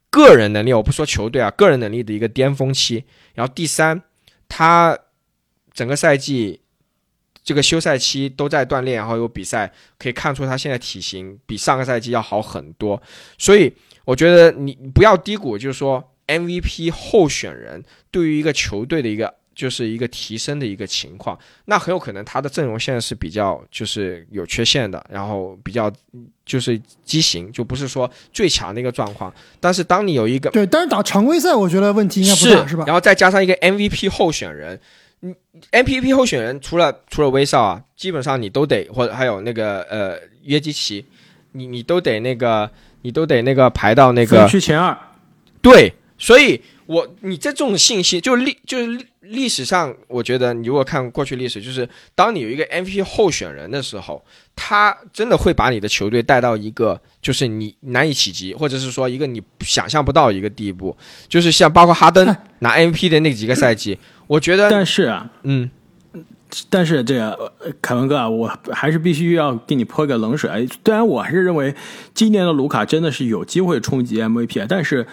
[0.09, 3.03] 个人能力，我不说球队啊，个人能力的一个巅峰期。
[3.35, 4.01] 然后第三，
[4.47, 4.97] 他。
[5.79, 6.59] 整个赛季，
[7.41, 13.01] 这个休赛期都在锻炼，然后有比赛，可以看出他现在体型比上个赛季要好很多。
[13.37, 21.39] 所以我觉得你不要低估，就是说 MVP 候选人对于一个球队的一个就是一个提升的一个情况。
[21.63, 25.89] 那很有可能他的阵容现在是比较就是有缺陷的，然后比较
[26.45, 29.33] 就是畸形，就不是说最强的一个状况。
[29.61, 32.83] 但是当你有一个对，但是打常规赛，我觉得问题应该不大，是吧？
[32.85, 34.77] 然后再加上一个 MVP 候选人。
[35.21, 35.35] 嗯
[35.71, 41.03] ，MVP 候选人除了除了威少啊，基本上你都得，或者还有那个呃约基奇，
[41.51, 44.97] 你你都得那个，你都得那个排到那个分区前二。
[45.61, 54.23] 对，所以我你这种信息就历就是历历史上，我觉得你如果看过去历史，就是当你有一个 MVP 候选人的时候，
[54.55, 60.95] 他真的会把你的球队带到一个就是你难以企及，或者是说一个你想象不到一个地步，
[61.27, 62.25] 就是像包括哈登
[62.59, 63.99] 拿 MVP 的那几个赛季。
[64.29, 65.71] 我觉得，但是啊，嗯，
[66.69, 70.47] 但是这个呃凯文哥啊，我还是必须要给你泼个冷水。
[70.47, 71.73] 哎虽然我还是认为
[72.13, 75.07] 今年的卢卡真的是有机会冲击 MVP，但是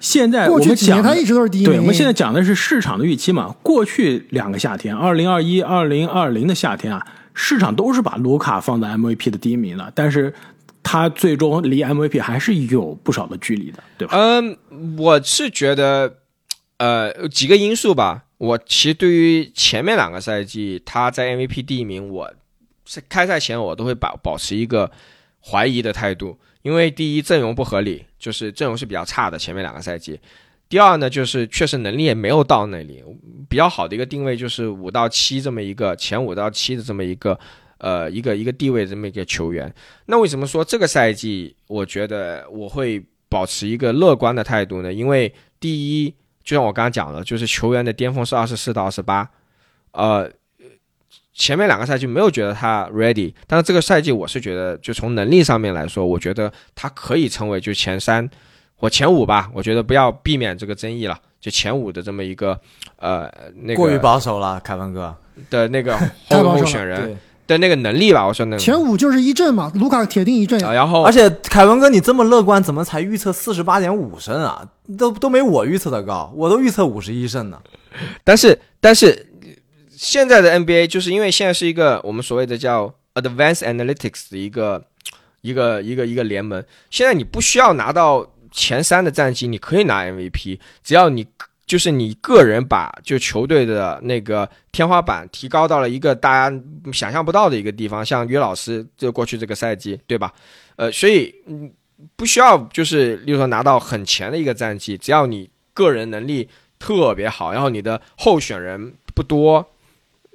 [0.00, 1.70] 现在我过去们讲他一直都是第一名。
[1.70, 3.54] 对，我们现在讲的是市场的预期嘛。
[3.62, 10.34] 过去两个夏天，二零二一、二零二零的夏天啊，市场都是把卢卡放在 MVP 的第一名了，但是
[10.82, 14.16] 他最终离 MVP 还是有不少的距离的，对吧？
[14.16, 14.56] 嗯，
[14.98, 16.14] 我是觉得，
[16.78, 18.24] 呃，几个因素吧。
[18.38, 22.32] 我其实对于前面两个赛季他在 MVP 第一名，我
[22.84, 24.88] 是开赛前我都会保保持一个
[25.44, 30.20] 怀疑的态度，因为第一阵容不合理，就是阵容是比较差的前面两个赛季。
[30.68, 33.02] 第二呢，就是确实能力也没有到那里，
[33.48, 37.36] 比较好的一个定位就是五到七这么一个前五到七的这么一个
[37.78, 39.74] 呃一个一个地位这么一个球员。
[40.06, 44.92] 那为什么说这个赛季我觉得我会保持一个乐观的态度呢？
[44.92, 46.14] 因为第一。
[46.48, 49.28] 就像我刚刚讲的，就是球员的巅峰是二十四到二十八，
[49.92, 50.26] 呃，
[51.34, 58.26] 前面两个赛季没有觉得他 ready，但是这个赛季我是觉得，就从能力上面来说，我觉得他可以成为就前三
[58.76, 62.58] 或前五吧，我觉得不要避免这个争议了，就前五的这么一个
[62.96, 65.14] 呃那个过于保守了，凯文哥。
[65.50, 65.96] 的那个
[66.32, 67.16] 候选人对，
[67.48, 70.62] 的那个能力吧，我说那个前五就是一阵嘛，卢卡铁定一阵。
[70.62, 74.68] 啊，然后而且凯文哥，你这么乐观，怎么才预测四十八点五胜啊？
[74.96, 77.60] 都都没我预测的高，我都预测五十一胜呢。
[78.22, 79.32] 但是但是
[79.90, 84.84] 现在的 NBA 就是因为现在是一个我们所谓的叫 Advanced Analytics 的一个
[85.40, 91.26] 一个一个一个联盟，现在你不需要拿到前三的战绩，你可以拿 MVP，只要你
[91.68, 96.60] 就是你个人把就球队的那个天花板提高到了一个大家
[96.92, 100.32] 想象不到的一个地方，像约老师就过去这个赛季，对吧？
[100.76, 101.70] 呃，所以嗯
[102.16, 109.64] 不需要就是例如说拿到很前的一个战绩，只要你个人能力特别好，然后你的候选人不多，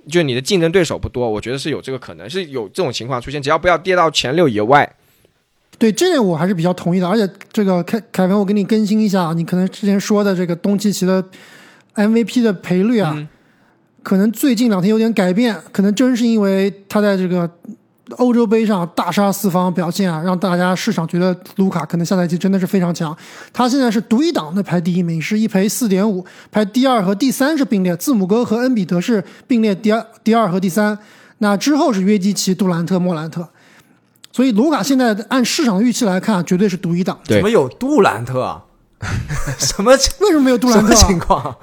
[0.07, 4.95] 就你的竞争对手不多，我觉得是有这个可能，是有这种情况出现，只要不要跌到前六以外。
[5.77, 11.23] 对这点我还是比较同意的，而且这个凯凯文，我给你更新一下，你可能之前说的这个东契奇的
[11.95, 13.27] MVP 的赔率啊，嗯
[14.01, 17.49] 可能最近两天有点改变，可能真是因为他在这个
[18.17, 23.15] 欧洲杯上大杀四方表现啊，让大家市场觉得卢卡可能下赛季真的是非常强。
[23.53, 30.99] 他现在是独一档的排第一名，是一赔四点五，排第二和第三是并列，字母哥和恩比德是并列第二、第二和第三。
[31.38, 33.47] 那之后是约基奇、杜兰特、莫兰特。
[34.33, 37.17] 所以卢卡现在按市场预期来看，绝对是独一档。
[37.23, 38.61] 怎么有杜兰特啊？
[39.59, 40.95] 什么为什么没有杜兰特、啊？
[40.95, 41.55] 情况？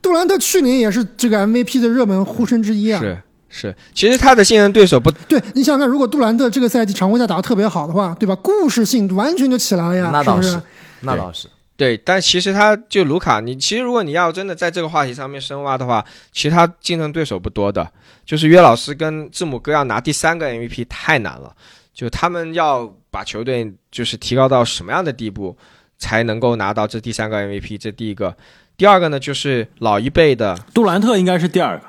[0.00, 2.98] 杜兰特去年也是这个 MVP 的热门呼声之一啊。
[3.00, 8.34] 是是，其实他的竞争对手不对，你想想看，如果杜兰特这个赛季常规赛打得特别好的话，对吧？
[8.36, 10.66] 故事性完全就起来了呀，那倒是是不是？，
[11.00, 11.48] 那倒是。
[11.80, 17.90] 对，但其实他就卢卡，你其实如果你要真的在这个话题上面深挖的话，其实他竞争对手不多的，
[18.22, 21.56] 就是约老师跟字母哥要拿第三个 MVP 太难了，
[21.94, 25.56] 就他们要把球队就是提高到什么样的地步，
[25.96, 27.78] 才能够拿到这第三个 MVP？
[27.78, 28.36] 这第一个，
[28.76, 31.86] 第二个呢，就是老一辈的杜兰特应该是第二个，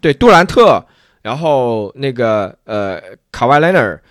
[0.00, 0.82] 对杜兰特，
[1.20, 2.98] 然后那个呃
[3.30, 4.02] 卡瓦莱纳尔，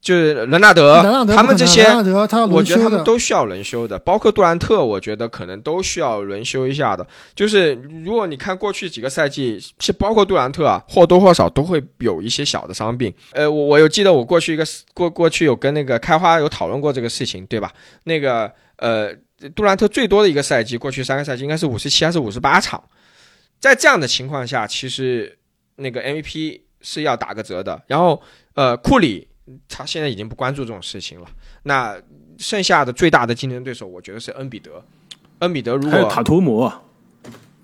[0.00, 1.84] 就是伦纳德，他们这些
[2.50, 3.04] 我觉得他们。
[3.04, 7.06] 都需要轮休的，包括杜兰特，我觉得可能都需要轮休一下的。
[7.34, 13.12] 就是如果你看过去几个赛季，是包括杜兰特啊，或多或少都会有一些小的伤病。
[13.32, 17.72] 呃，我我有记得我过去一个过过去有跟那个开花有讨论过这个事情，对吧？
[18.04, 19.14] 那个呃，
[19.54, 22.82] 杜兰特最多的一个赛季，过去三个赛季应该是五十七还是五十八场，
[23.58, 25.38] 在这样的情况下，其实
[25.76, 27.82] 那个 MVP 是要打个折的。
[27.86, 28.20] 然后
[28.54, 29.26] 呃，库里
[29.68, 31.26] 他现在已经不关注这种事情了。
[31.62, 32.00] 那
[32.38, 34.82] 剩下的最大的竞争对手，我觉得是恩比德。
[35.40, 36.70] 恩比德如还有果塔图姆，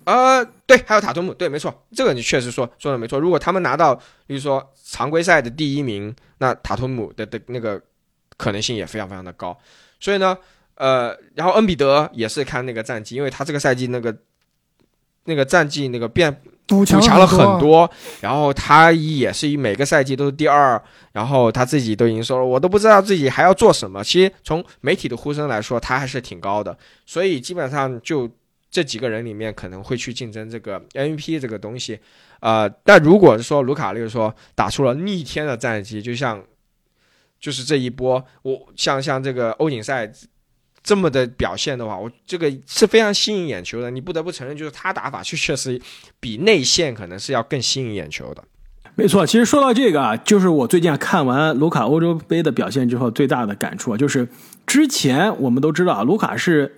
[0.04, 3.18] 呃，对，还有塔图姆，对，没错，这个你确实说说的没错。
[3.18, 3.94] 如果他们拿到，
[4.26, 7.82] 比如说常规赛的第一名，那塔图姆的的那个
[8.36, 9.58] 可能性也非常非常的高。
[10.00, 10.38] 所以呢，
[10.76, 14.16] 呃，然后恩比德也是看那个战绩，因为他这个赛季那个
[15.24, 17.88] 那个战绩那个变补强了很很多，
[18.20, 24.02] 然后他也是每个赛季都是第二，然后他自己都已经说了，我都不知道自己还要做什么。
[24.02, 28.28] 其实从媒体的呼声来说，他还是挺高的，所以基本上就
[28.68, 32.00] 这几个人里面可能会去竞争这个 MVP 这个东西。
[32.40, 36.42] 呃，但如果是说卢卡，例如说打出了逆天的战绩，就像
[37.38, 40.10] 就是这一波，我像像这个欧锦赛
[40.86, 43.90] 这么的表现的话，我这个是非常吸引眼球的。
[43.90, 45.80] 你不得不承认，就是他打法确确实
[46.20, 48.44] 比内线可能是要更吸引眼球的。
[48.94, 54.28] 没错，其实说到这个啊，就是我最近看完卢卡欧洲杯的表现之后，最大的感触啊，就是
[54.64, 56.76] 之前我们都知道，卢卡是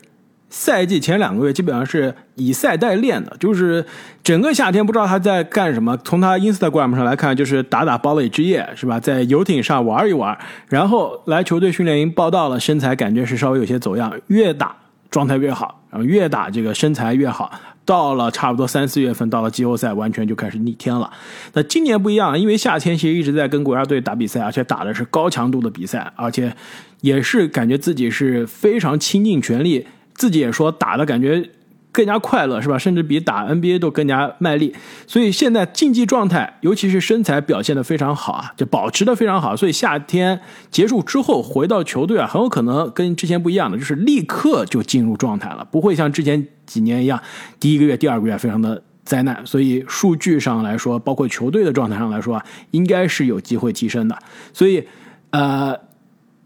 [0.51, 3.85] 赛季前两个月基本上是以赛代练的，就是
[4.23, 5.97] 整个夏天不知道他在干什么。
[5.99, 8.99] 从他 Instagram 上来看，就是打打堡垒之夜，是吧？
[8.99, 10.37] 在游艇上玩一玩，
[10.69, 14.75] 然后来球队训练营报道了，身材感觉是稍微有些走样，越打
[15.11, 17.51] 状态越好，然后越打这个身材越好。
[17.85, 21.11] 到了差不多三四月份，到了季后赛，完全就开始逆天了。
[21.55, 26.55] 那今年不一样，因为夏天其实一直在跟国家队打比赛，而且打的是高强度的比赛，而且
[27.01, 29.87] 也是感觉自己是非常倾尽全力，
[30.19, 31.49] 自己也说打的感觉
[31.91, 32.77] 更加快乐，是吧？
[32.77, 34.75] 甚至比打 NBA 都更加卖力。
[35.07, 39.57] 所以现在竞技状态，尤其是身材表现的非常好啊，就保持的非常好。
[39.57, 40.41] 所以夏天
[40.71, 47.19] 结束之后回到球队啊，很有可能跟之前不一样的，就是立刻就进入状态了，不会像之前几年一样，
[47.59, 48.83] 第一个月、第二个月非常的。
[49.05, 54.15] 灾难，所以数据上来说，包括球队的状态上来说啊，应该是有机会提升的。
[54.53, 54.87] 所以，
[55.31, 55.75] 呃，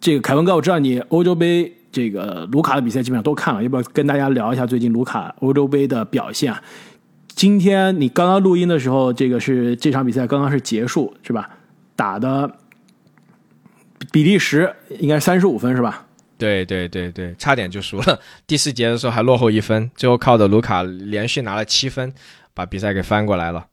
[0.01, 6.53] 这个凯文哥，我知道你欧洲杯这个卢卡的比赛基本上都看了，要不要跟大家聊一下最近卢卡欧洲杯的表现？
[7.29, 11.51] 今天你刚刚录音的时候，这个是这场比赛刚刚是结束是吧？
[11.95, 12.51] 打的
[14.11, 16.07] 比利时应该三十五分是吧？
[16.39, 18.19] 对对对对，差点就输了。
[18.47, 22.13] 第四节的时候还落后一分，最后靠着卢卡连续拿了七分，
[22.53, 23.67] 把比赛给翻过来了。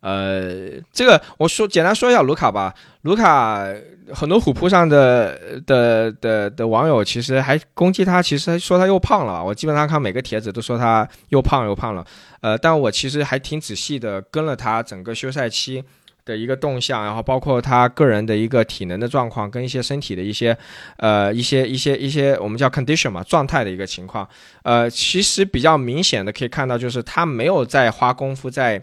[0.00, 2.74] 呃，这个我说简单说一下卢卡吧。
[3.02, 3.66] 卢卡
[4.12, 9.44] 很多虎扑上的的的的网友其实还攻击他，其实说他又胖了。
[9.44, 12.04] 我基本上看每个帖子都说他又胖又胖了。
[12.40, 15.84] 呃，但我其实还挺仔细的跟了他整个休赛期
[16.24, 20.56] 的一个动向，然后包括他个人的一个体能的状况跟一些身体的一些
[20.96, 24.26] 呃一些一些一些我们叫 condition 嘛状态的一个情况。
[24.62, 28.82] 呃，其实比较明显的可以看到，就是他没有在花功夫在。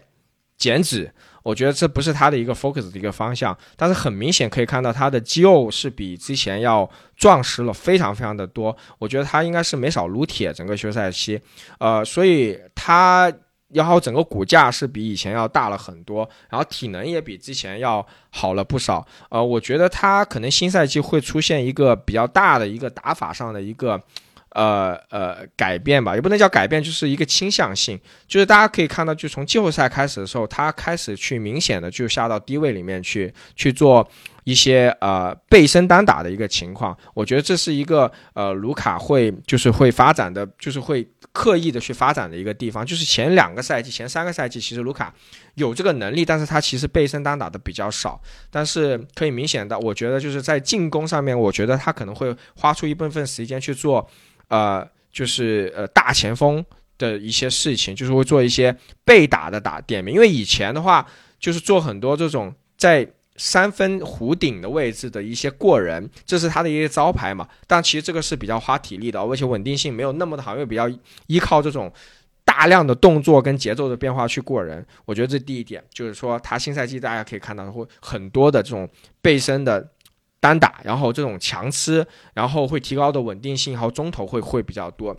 [0.58, 1.10] 减脂，
[1.44, 8.76] 我觉得这不是他的一个 focus 的一个方向，但是很明显可以看到他的肌肉是比之前要壮实了非常非常的多。
[8.98, 11.40] 我觉得他应该是没少撸铁整个休赛期，
[11.78, 13.32] 呃，所以他
[13.72, 19.06] 然后整个骨架是比以前要大了很多，然后体能也比之前要好了不少。
[19.30, 24.02] 呃，我觉得他可能新赛季会出现一个比较大的一个打法上的一个。
[24.58, 27.96] 呃呃，改变吧，也不能叫改变，就是一个倾向性。
[28.26, 34.04] 就是大家可以看到，就从季后赛开始的时候，他开始去明显的就下到低位里面去去做
[34.42, 36.96] 一些呃背身单打的一个情况。
[37.14, 42.84] 我觉得这是一个呃卢卡会就是会发展的，就是会刻意的去发展的一个地方。
[42.84, 45.14] 就是前两个赛季、前三个赛季，其实卢卡
[45.54, 48.20] 有这个能力，但是他其实背身单打的比较少。
[48.50, 54.10] 但是可以明显的，我觉得就是在进攻上面，我觉得他可能会花出一部分时间去做。
[54.48, 56.64] 呃，就是呃大前锋
[56.96, 61.06] 的一些事情，就是会做一些被打的打点名，因为以前的话
[61.38, 67.48] 就是做很多这种在三分弧顶的位置的一些过人，这是他的一个招牌嘛。
[67.66, 70.90] 但其实这个是比较花体力的，而且稳定性没有那么的好，因为比较
[71.28, 71.92] 依靠这种
[72.44, 74.84] 大量的动作跟节奏的变化去过人。
[75.04, 78.88] 我觉得这第一点，就是说他新赛季大家可以看到会很多的这种
[79.22, 79.88] 背身的。
[80.40, 85.16] 单打，然后这种强吃，然后会提高的稳定性，然后中投会会比较多，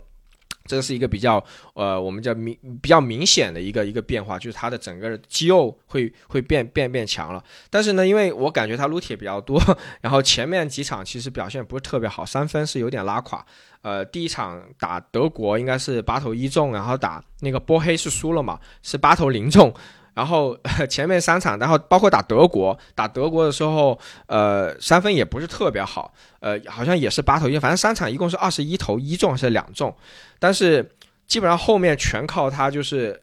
[0.64, 1.42] 这是一个比较
[1.74, 7.42] 呃，我们叫明比较明显的一个一个变化，就是他的整个肌肉会会变变变强了。
[7.68, 9.60] 但是呢，因为我感觉他撸铁比较多，
[10.00, 13.44] 然后前面几场其实表现不是特别好，三分是有点拉垮。
[13.82, 19.72] 呃，第一场打德国应该是八投一中，然后打那个波黑是输了嘛，是八投零中。
[20.20, 20.54] 然后
[20.90, 29.96] 前面三场，然后包括打德国，打德国的时候，呃，三分也不是特别好，呃，好像也是八投一，反正三场一共是二十一投一中还是两中，
[30.38, 30.90] 但是
[31.26, 33.22] 基本上后面全靠他，就是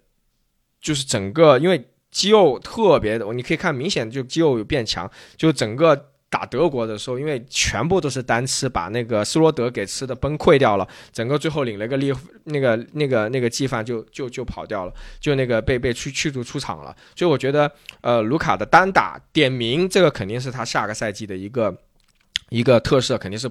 [0.81, 6.13] 就是整个因为肌肉特别的，你可以看明显就肌肉有变强，就整个。
[6.30, 12.13] 打德国的时候，因为全部都是单吃，把那个斯罗德给吃的崩溃掉了，整个最后领了个立
[12.43, 16.93] 那个那个那个计犯就就就跑掉了，就那个被被驱驱逐出场了。
[17.15, 17.71] 所以我觉得，
[18.01, 21.73] 呃，卢卡的单打点名，这个肯定是他下个赛季的一个
[22.49, 23.49] 一个特色，肯定是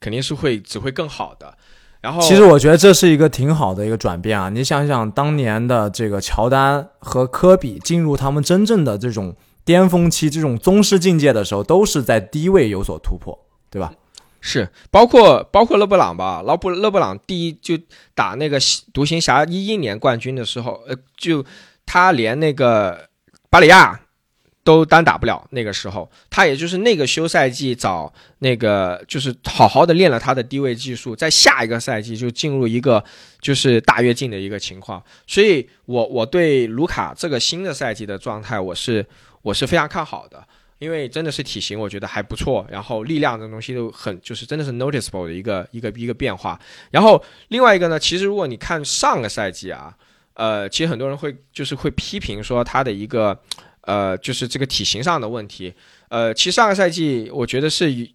[0.00, 1.56] 肯定是会只会更好的。
[2.00, 4.48] 然后，其实我觉得这是一个挺好的一个转变啊！
[4.48, 9.36] 你想想，当年的这个乔丹和科比进入他们真正的这种。
[9.64, 13.38] 巅峰期这种宗师境界的时候，都是在低位有所突破，
[13.70, 13.92] 对吧？
[14.42, 17.78] 是，包括包括勒布朗吧，勒布勒布朗第一就
[18.14, 18.58] 打那个
[18.94, 21.44] 独行侠一一年冠军的时候，呃，就
[21.84, 23.10] 他连那个
[23.50, 24.00] 巴里亚
[24.64, 25.46] 都单打不了。
[25.50, 33.04] 那个时候，他也就是那个休赛季找那个就是好好的练了他的低位技术，在下一个赛季就进入一个
[33.42, 35.02] 就是大跃进的一个情况。
[35.26, 39.04] 所以，我我对卢卡这个新的赛季的状态，我是。
[39.42, 40.46] 我是非常看好的，
[40.78, 46.58] 因为真的是体型，我觉得还不错，然后力量这东西都很，就是真的是 noticeable 的一个一个一个变化。
[46.90, 49.94] 然后另外一个呢，其实如果你看上个赛季啊，
[50.34, 53.38] 呃，其实很多人会就是会批评说他的一个
[53.82, 55.72] 呃，就是这个体型上的问题。
[56.08, 58.10] 呃，其实上个赛季我觉得是，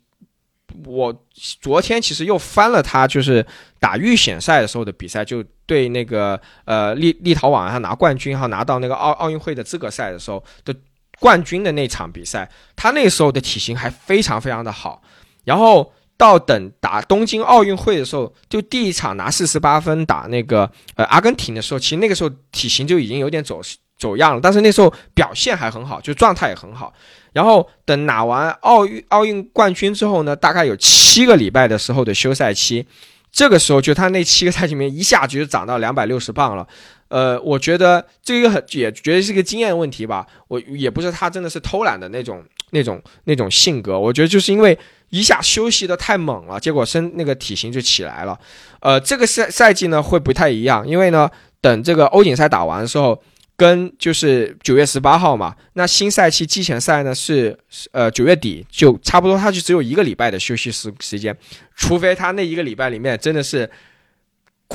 [0.85, 1.25] 我
[1.61, 3.45] 昨天其实又翻了他就是
[3.79, 10.75] 打预选赛的时候的比赛，就对那个呃立立陶宛他拿冠军，然后拿到那个奥奥运会的资格赛的时候的。
[11.19, 15.01] 冠军的那场比赛，他那时候的体型还非常非常的好，
[15.43, 23.59] 然后到等打东京奥运会的时候，就第一场拿四十八分打那个呃阿根廷的时候，其实那个时候体型就已经有点走
[23.97, 26.93] 走样了，但是那时候表现还很好，就状态也很好。
[27.33, 32.85] 然后等拿完奥运奥运冠军之后呢，大概有七个礼拜的时候的休赛期，
[33.31, 36.65] 这个时候就他那七个赛季里面一下子就涨到两百六十磅了。
[37.07, 40.25] 呃，我觉得这个很也觉得是个经验问题吧。
[40.47, 43.99] 我也不是他真的是偷懒的那种、那种、那种性格。
[43.99, 44.77] 我觉得就是因为
[45.09, 48.37] 一下休息的太猛了，结果身那个体型就起来了。
[48.81, 51.29] 呃，这个赛赛季呢会不太一样，因为呢，
[51.61, 53.21] 等这个欧锦赛打完的时候，
[53.55, 57.57] 跟就是九月十八号嘛，那新赛季季前赛呢是
[57.91, 61.35] 呃九月底，就差不多，他就只有一个礼拜的休息时时间，
[61.75, 63.69] 除非他那一个礼拜里面真的是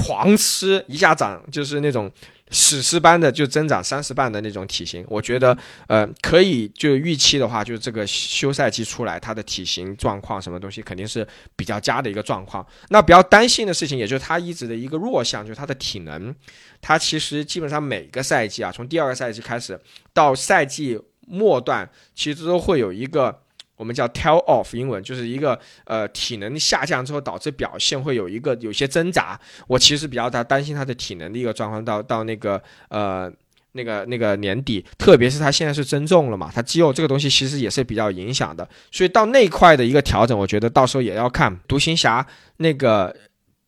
[0.03, 2.11] 狂吃，一下长就是那种
[2.51, 12.67] 史诗般的就增长三十磅的那种体型，我觉得呃可以就预期的话，就是这个休赛期出来他的体型状况什么东西肯定是比较佳的一个状况。
[12.89, 16.35] 那比较担心的事情，也就是他一直的一个弱项，就是他的体能。
[16.81, 19.79] 他其实基本上每个赛季啊，从第二个赛季开始
[20.13, 23.43] 到赛季末段，其实都会有一个
[23.81, 29.41] 我们叫 tell off，英文就是一个呃体能下降之后导致表现会有一个有些挣扎。
[29.67, 33.33] 我其实比较担担心他的体能的一个状况，到到那个呃
[33.73, 38.69] 那个那个年底，特别是他现在是增重了嘛，他肌肉这个东西其实也是比较影响的。
[38.93, 42.27] 所以到那块的一个调整，我觉得到时候也要看独行侠
[42.59, 43.17] 那个。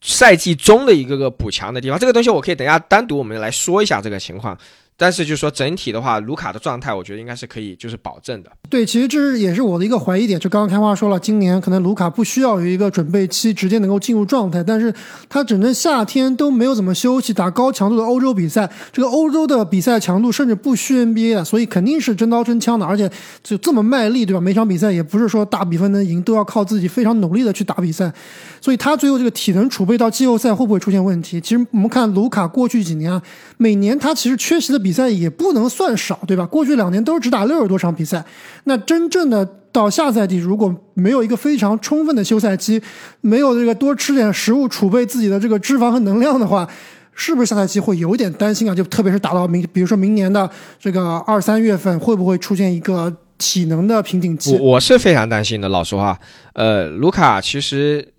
[0.05, 4.59] 赛季中的一个个补强的地方，这个东西我可以等下单独我们来说一下这个情况。
[5.03, 8.53] 但是就是说整体的话，卢卡的状态，我觉得应该是可以就是保证的。
[8.71, 10.39] 对，其实这是也是我的一个怀疑点。
[10.39, 14.63] 就刚刚开花说了，今年可能卢卡不需要有一个准备期，直接能够进入状态。
[14.63, 14.95] 但是
[15.29, 23.11] 他整个夏天都没有怎么休息，打高强度的欧洲比赛，这个欧洲的比赛强度甚至不虚 NBA 的，所以肯定是真刀真枪的，而且
[23.43, 24.41] 就这么卖力，对吧？
[24.41, 28.13] 每场比赛也不是说大比分能赢，都要靠自己非常努力的去打比赛。
[28.61, 31.41] 所以他最后这个体能储备到季后赛会不会出现问题？
[31.41, 33.21] 其实我们看卢卡过去几年啊，
[33.57, 36.45] 每年他其实缺席的比比赛也不能算少，对吧？
[36.45, 38.23] 过去两年都是只打六十多场比赛。
[38.65, 42.79] 那真正的到下赛季，如果没有一个非常充分的休赛期，
[43.23, 46.69] 没有这个多吃点食物储备自己的这个脂肪和能量的话，
[47.15, 48.75] 是不是下赛季会有点担心啊？
[48.75, 54.55] 就特别是打到明，比如说明年的这个二三月份，会不会出现一个体能的瓶颈期？
[54.59, 56.21] 我我是非常担心的，老实话。
[56.53, 58.13] 呃，卢卡其实。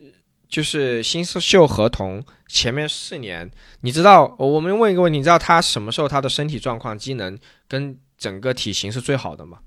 [0.50, 2.22] 就是新秀合同
[2.54, 3.50] 前面四年，
[3.82, 4.36] 你知道？
[4.38, 7.36] 我们问一个问题，你知道他什么时候他的身体状况、机能
[7.68, 9.58] 跟整个体型是最好的吗？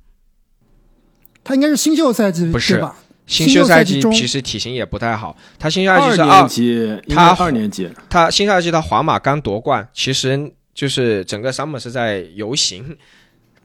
[1.43, 2.97] 他应该是新秀赛季，不是吧？
[3.27, 5.37] 新秀赛季其实体型也不太好。
[5.59, 12.97] 他新秀赛季是二年级，他二年级，他新赛季他皇马刚夺冠，其实就是整个 summer 是在游行，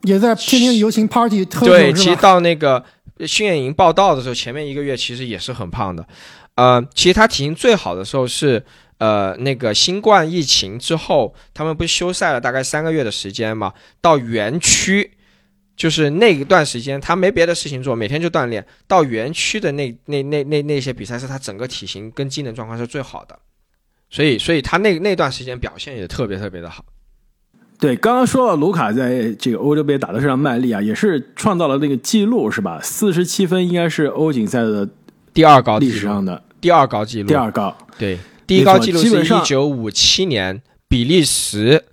[0.01, 2.84] 也在天天游行 party 对，其实到那个
[3.28, 6.07] 训练营报道的时候，前面一个月其实也是很胖的。
[6.55, 8.63] 呃，其实他体型最好的时候是，
[9.02, 13.74] 呃，那个新冠疫情之后，他们不是休赛了大概三个月的时间嘛？
[13.99, 15.10] 到园区，
[15.76, 18.64] 就是那一段时间，他没别的事情做，每天就锻炼。
[18.88, 23.39] 到园区的那那那那那些比赛，是他整个体型跟机能状况是最好的，
[24.12, 26.86] 所以，所以他那那段时间表现也特别特别的好。
[27.80, 32.80] 对，刚刚说到卢卡在这个欧洲杯打的非常卖力啊，也是创造了那个记录，是吧？
[32.84, 34.88] 四十七分应该是欧锦赛的。
[35.34, 38.20] 第二高历史上的第二高记录，第二高对，
[38.52, 41.86] 第一高纪录是一九五七年比利时，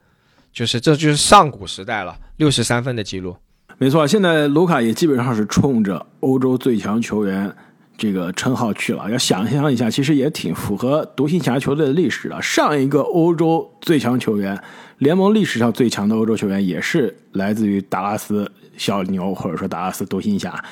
[0.53, 3.37] 就是这就是上古时代了，六十三分的记录。
[3.77, 7.55] 没错，现在卢卡也基本上是冲着欧洲最强球员
[7.97, 9.09] 这个称号去了。
[9.09, 12.43] 要想象一下，其实也挺符合独行侠球队的历史的。
[12.43, 14.61] 上一个欧洲最强球员，
[14.99, 20.65] 联盟历史上最强的欧洲球员，也是来自于达拉斯小牛，或者说达拉斯独行侠。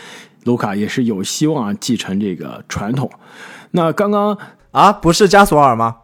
[0.43, 3.09] 卢卡也是有希望继承这个传统。
[3.71, 4.37] 那刚刚
[4.77, 5.97] 啊，不是加索尔吗？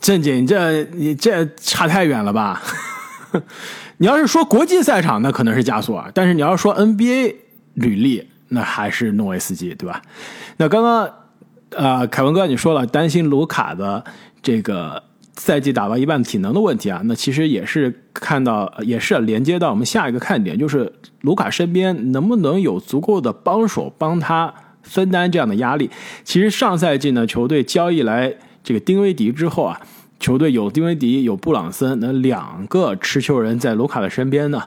[0.00, 2.62] 正经，这你这差太远了吧？
[3.98, 7.34] 你要是说国际赛场，那可能是加索尔；但是你要说 NBA
[7.74, 10.00] 履历，那还是诺维斯基，对吧？
[10.58, 11.10] 那刚刚
[11.76, 14.04] 啊，凯文哥你说了，担心卢卡的
[14.40, 15.02] 这个。
[15.36, 24.52] 赛季打到一半体能的问题啊，那其实也是看到，也是连接到我们下一个看点，就是卢卡身边能不能有足够的帮手帮他
[24.90, 25.88] 分担这样的压力。
[26.24, 28.34] 其实上赛季呢，球队交易来
[28.64, 29.80] 这个丁威迪之后啊，
[30.18, 34.62] 球队有丁威迪有布朗森那两个持球人在卢卡的身边呢，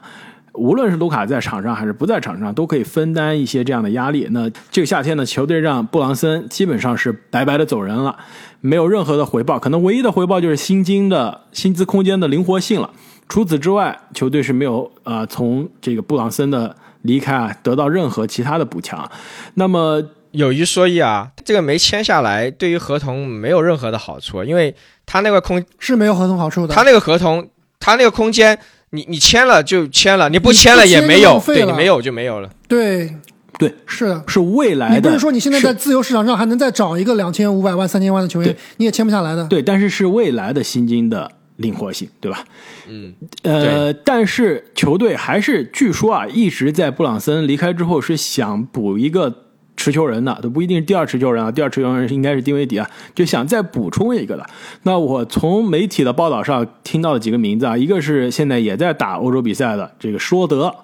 [0.54, 4.26] 无论是卢卡在场上还是不在场上，都可以分担一些这样的压力。
[4.30, 8.16] 那这个夏天呢，球队让布朗森基本上是白白的走人了。
[8.60, 12.90] 没有任何的回报，可能唯一的回报就是薪金的薪资空间的灵活性了。
[13.28, 19.10] 除此之外，球队是没有啊从这个布朗森的离开啊得到任何其他的补强。
[19.54, 20.02] 那么
[20.32, 24.74] 有一说一啊，这个没签下来，对于合同没有任何的好处，因为
[25.06, 26.74] 他那个空是没有合同好处的。
[26.74, 27.48] 他那个合同，
[27.80, 28.58] 他那个空间，
[28.90, 32.50] 你你签了就签了，你不签了也没有，对你没有就没有了。
[32.68, 33.14] 对。
[33.56, 34.94] 对，是的，是未来的。
[34.96, 39.46] 你不是说你现在在自由市场上还能再找一个两千五百万、三千万的球员，你也签不下来的。
[39.46, 42.44] 对，但是是未来的薪金的灵活性，对吧？
[42.88, 49.42] 嗯，呃，但是球队还是据说啊，一直在布朗森离开之后是想补一个
[49.76, 54.46] 持球人的，都不一定是第二持球人啊，第二持球人应该是丁威迪啊，就想再补充一个的。
[54.82, 60.74] 那我从媒体的报道上听到的几个名字啊，一个是现在也在打欧洲比赛的这个说德，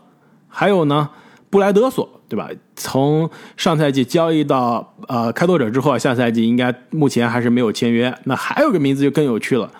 [0.48, 1.10] 还有呢
[1.50, 2.48] 布莱德索，对吧？
[2.76, 8.14] 从上赛季交易到呃开拓者之后啊，下赛季应该目前还是没有签约。
[8.24, 9.70] 那还有个名字就更有趣了，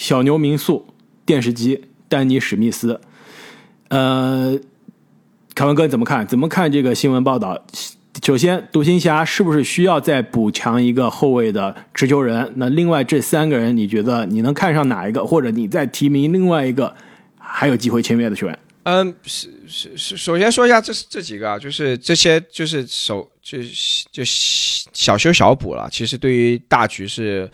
[0.00, 0.86] 小牛民宿
[1.26, 3.02] 电视机丹尼史密斯，
[3.88, 4.58] 呃。
[5.54, 6.26] 凯文哥怎么看？
[6.26, 7.66] 怎么看这个新闻报道？
[8.24, 12.50] 首先，独行侠是不是需要再补强一个后卫的持球人？
[12.56, 15.22] 那另外这三个人，你觉得你能看上哪一个？
[15.22, 16.96] 或者你再提名另外一个
[17.36, 18.58] 还有机会签约的球员？
[18.84, 23.58] 嗯，是是是，首先说一下这这几个啊，就是这些就是手就
[24.10, 25.86] 就小修小补了。
[25.92, 27.50] 其实对于大局是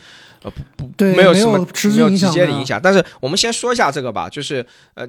[0.47, 2.81] 呃不不没有什么没有直接的影响。
[2.83, 5.05] 但是我们先说一下这个吧，就是呃，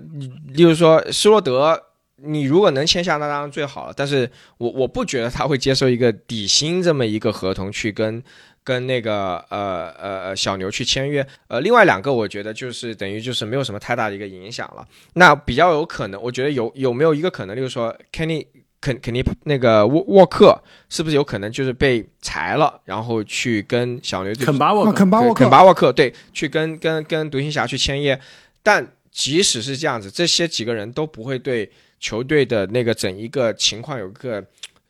[0.48, 1.84] 例如说施罗德。
[2.20, 3.94] 你如果能签下，那当然最好了。
[3.96, 4.28] 但是
[4.58, 8.24] 我我不觉得他会接受一个底薪这么一个合同去跟
[8.64, 11.24] 跟那个呃呃小牛去签约。
[11.48, 14.84] 呃，另外两个我觉得就是等于就是没有什么太大的一个影响了。
[15.14, 18.48] 那比较有可能，我觉得有有没有一个可能，就是说，Kenny
[18.88, 20.58] 肯肯定那个沃沃克
[20.90, 28.20] 是不是有可能就是被裁了，然后去跟小牛队肯巴沃克肯巴沃克肯巴沃克对，去跟跟跟独行侠去签约。
[28.64, 31.70] 但即使是这样子，这些几个人都不会对。
[32.00, 34.40] 球队的那个整一个情况有个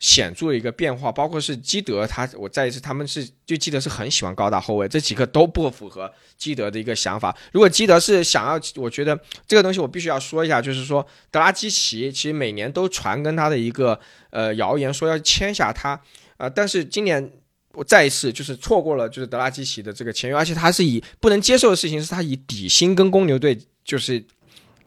[0.00, 7.36] 显著的一个变化，包括是基德，他我再一次，他们是就基德是很喜欢高大后卫，这几个都不符合基德的一个想法。
[7.52, 13.98] 如果基德是想要，我觉得这个东西我必须要说一下，就是说德拉基奇其实每年都传跟他的一个
[14.30, 16.00] 呃谣言说要签下他
[16.36, 17.32] 啊，但是今年
[17.72, 24.24] 我再一次就是错过了就是德拉基奇的这个签约，而且他是以不能接受的事情是他以底薪跟公牛队就是。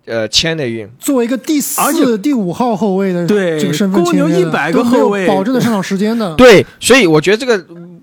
[0.06, 6.34] 呃，签的运作为一个第四、第五号后卫的这个身份公牛一百个后卫保证的上场时间的。
[6.38, 7.60] 对，所以我觉得这个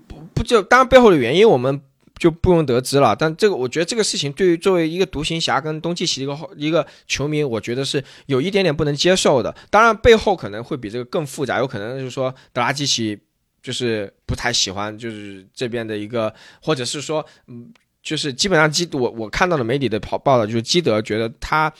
[0.06, 1.80] 不不就当然背后的原因我们
[2.16, 3.16] 就不用得知了。
[3.18, 9.52] 但这个我觉得这个事情对于作为一个独行侠跟东契奇一个一个球迷，我觉得是有一点点不能接受的。
[9.68, 13.18] 当然背后可能会比这个更复杂，有可能就是说德拉季奇
[13.60, 16.32] 就是不太喜欢就是这边的一个，
[16.62, 17.72] 或者是说嗯。
[18.08, 21.70] 就是基本上基我我看到的媒体的跑报道，就是基德觉得他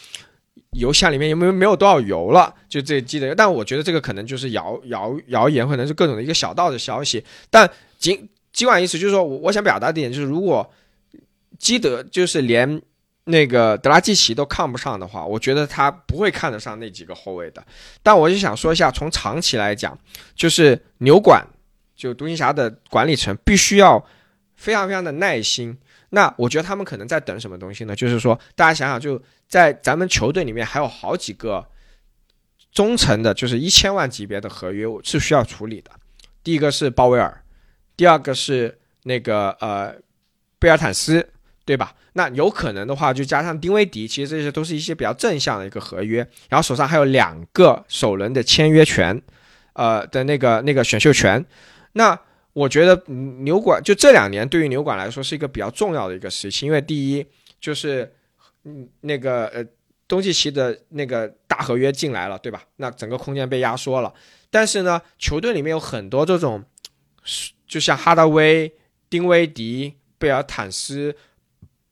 [0.73, 3.35] 油箱里面有没有没有多少油了，就这基德。
[3.35, 7.25] 但我觉得这个可能就是谣谣谣言，可能是各种的一个小道的消息。
[7.49, 7.67] 但
[7.99, 10.71] 尽尽管意思就是说我我想表达的点就是，如果
[11.59, 12.79] 基德就是连
[13.25, 17.65] 那个德拉季奇都看不上的话，我觉得他不会看得上那几个后卫的。
[18.03, 19.99] 但我就想说一下，从长期来讲，
[20.37, 21.43] 就是牛管
[21.97, 24.05] 就独行侠的管理层必须要
[24.57, 25.79] 非常非常的耐心。
[26.11, 27.95] 那我觉得他们可能在等什么东西呢？
[27.95, 31.67] 就是说，大家想想，就在咱们球队里面还有好几个
[32.73, 35.91] 中层的，就是一千万级别的合约是需要处理的。
[36.43, 37.43] 第一个是鲍威尔，
[37.95, 39.95] 第二个是那个呃
[40.59, 41.29] 贝尔坦斯，
[41.67, 41.95] 对吧？
[42.15, 46.27] 那有可能的话，就加上丁威迪，其实这些都是一些比较正向的一个合约。
[46.49, 49.21] 然后手上还有两个首轮的签约权，
[49.75, 51.45] 呃的那个那个选秀权，
[51.93, 52.19] 那。
[52.59, 53.01] 我觉得
[53.47, 57.25] 牛管就这两年对于牛管来说是一个比较重要的一个事情，因为第一
[57.61, 58.13] 就是
[58.65, 59.65] 嗯那个呃
[60.09, 62.65] 东契奇的那个大合约进来了，对吧？
[62.77, 64.13] 那整个空间被压缩了。
[64.51, 66.65] 但是呢，球队里面有很多这种，
[67.67, 68.75] 就像哈达威、
[69.09, 71.15] 丁威迪、贝尔坦斯、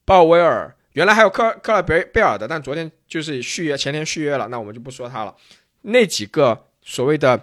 [0.05, 5.37] 鲍威尔，原来还有克克尔贝贝尔的，但昨天就是续约，前天续约了，那我们就不说他了。
[5.83, 7.41] 那几个所谓的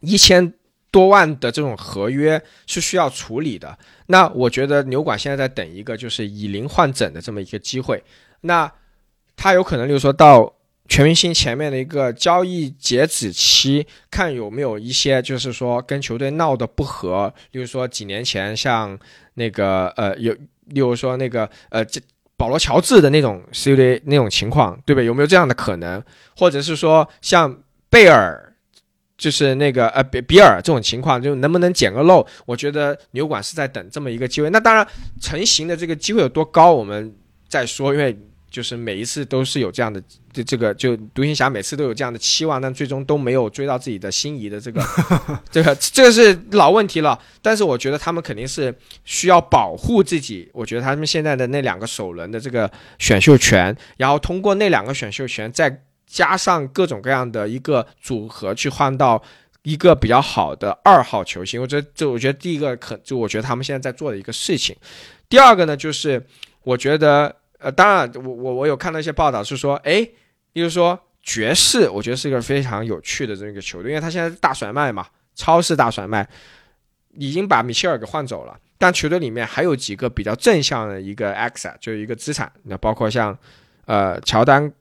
[0.00, 0.54] 一千。
[0.90, 8.02] 多万的这种合约是需要处理的，那我觉得牛管现在在等一个就是以零换整的这么一个机会，
[8.40, 8.70] 那
[9.36, 10.52] 他有可能就是说到
[10.88, 18.98] 全明星前面的一个交易截止期，看有没有一些就是说跟球队闹得不和，例如说几年前像
[19.34, 20.32] 那个呃有，
[20.66, 22.00] 例如说那个呃这
[22.36, 25.06] 保罗乔治的那种 CBA 那种情况，对不对？
[25.06, 26.02] 有没有这样的可能？
[26.36, 28.49] 或者是说像贝尔？
[29.20, 32.26] 就是那个呃比比尔这种情况，就能不能捡个漏？
[32.46, 34.48] 我觉得牛管是在等这么一个机会。
[34.48, 34.86] 那当然，
[35.20, 37.14] 成型的这个机会有多高，我们
[37.46, 37.92] 再说。
[37.92, 38.18] 因为
[38.50, 40.02] 就是每一次都是有这样的，
[40.32, 44.82] 这这个就独行侠每次都有这样的期望，但最终都没有追到自己的心仪的这个，
[45.52, 47.20] 这个这个是老问题了。
[47.42, 50.48] 但是我觉得他们肯定是需要保护自己。
[50.54, 55.82] 我觉得他们现在的那两个首轮的这个选秀权，然后通过那两个选秀权再。
[56.10, 59.22] 加上各种各样的一个组合去换到
[59.62, 64.74] 一个比较好的二号球星，我觉得这我觉得第一个可就我觉得他们现在在做的一个事情。
[65.28, 66.20] 第二个呢，就是
[66.64, 70.06] 我觉得呃，当然我我我有看到一些报道是说，哎，
[70.52, 75.06] 比如说爵士，我觉得是一个非常有趣的这么一个球队，因为他现在大甩卖嘛，
[75.36, 76.28] 超市大甩卖，
[77.14, 78.58] 已经把米切尔给换走了。
[78.78, 83.38] 但球队里面还有几个比较正向的一个 asset，就是一个资产，那包括像
[83.84, 84.72] 呃乔丹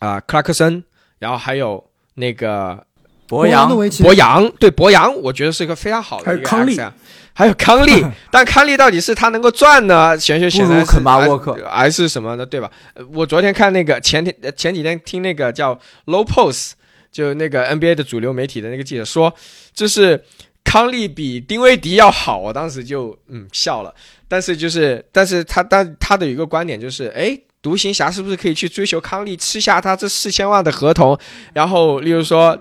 [0.00, 0.82] 啊、克拉克森，
[1.20, 1.82] 然后还有
[2.14, 2.84] 那个
[3.28, 6.92] 博扬博扬，对博扬，我觉得是一个非常好的一个还有康利 asset
[7.32, 10.18] 还有康利，但康利到底是他能够赚呢？
[10.18, 12.70] 玄学显然是不如肯巴沃克还还是什么的，对吧？
[12.94, 16.72] 呃我昨天看那个前天呃前几天听那个叫 Low Post，
[17.12, 19.32] 就那个 NBA 的主流媒体的那个记者说，
[19.72, 20.22] 就是
[20.64, 23.94] 康利比丁威迪要好，我当时就嗯笑了。
[24.28, 31.18] 但是就是，但是他但他的有一个观点就是，哎，独行侠是不是可以去追求康利，吃下他这四千万的合同，
[31.52, 32.58] 然后例如说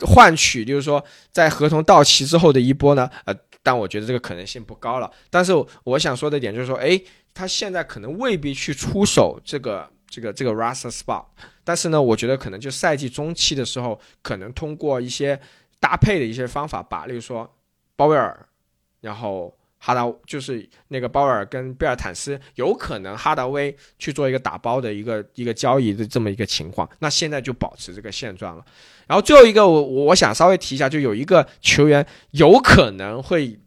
[0.00, 3.08] 换取，就是说在合同到期之后的一波呢？
[3.24, 5.10] 呃，但我觉得这个可能性不高了。
[5.28, 5.52] 但是
[5.84, 7.00] 我想说的点就是说，哎，
[7.32, 11.24] 他现在可能未必去出手这个这个这个 Russell Spot，
[11.62, 15.38] 但是呢，我觉得可能就赛季中期的时候，可能通过一些
[15.78, 17.54] 搭配的一些方法，把例如说
[17.94, 18.46] 鲍威尔，
[19.02, 28.64] 然后哈达就是那个鲍尔跟贝尔坦斯，有可能哈达威去做一个打包的一个一个交易的这么一个情况，那现在就保持这个现状了。
[29.08, 33.58] 然后最后一个我我我想稍微提一下，就有一个球员有可能会。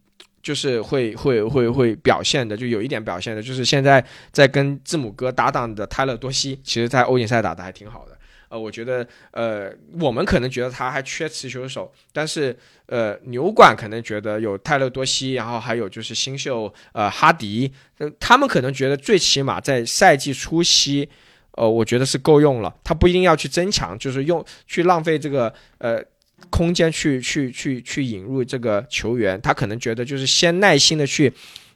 [0.43, 4.03] 就是会会会会表现的，就有一点表现的，就是现在
[4.33, 8.12] 在跟字母哥搭档的泰勒多西，其实在欧锦赛打的还挺好的。
[8.53, 17.73] 呃，我觉得，呃，我们可能觉得他还缺持球手，但是，呃，牛管可能觉得有泰勒多西，然后还有就是新秀，呃，哈迪，
[18.19, 21.09] 他们可能觉得最起码在赛季初期，
[21.53, 26.03] 呃，我觉得是够用了，他不一定要去增强，就是用去浪费这个，呃。
[26.49, 31.31] 空间去去去去引入这个球员，他可能觉得就是先耐心的去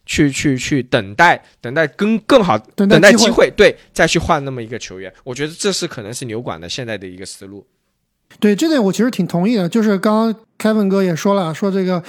[0.07, 5.13] 去去去等待，等待更更好等等待机机会，对，再去换那么一个球员。
[5.23, 7.63] 我觉得这是可能是牛管的现在的一个思路。
[8.39, 12.01] 对这点我其实挺同意的，就是刚刚 Kevin 哥也说了，说这个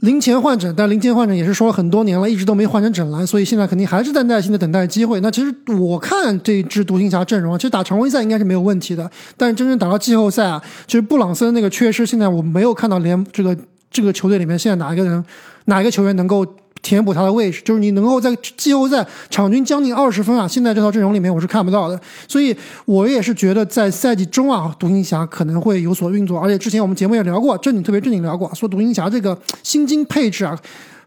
[0.00, 5.20] 零钱换整，但零钱换整也是说了很多年了，一直都没换成整篮，所以现在肯定还是在耐心的等待机会。
[5.20, 13.56] 那其实我看这支独行侠阵容啊，其实打常规赛应该是没有问题的，但是真正打到季后赛啊，其实布朗森那个缺失，现在我没有看到连这个
[13.90, 15.24] 这个球队里面现在哪一个人
[15.66, 16.46] 哪一个球员能够。
[16.86, 20.46] 填补他的位置，就是你能够在季后赛场均将近二十分啊！
[20.46, 26.38] 现在这套阵容里面我是看不到的，所以我也是觉得在赛季中啊，独行侠可能会有所运作。
[26.38, 30.56] 而且之前我们节目也聊过，正经特别正经聊过，说独行侠这个薪金配置啊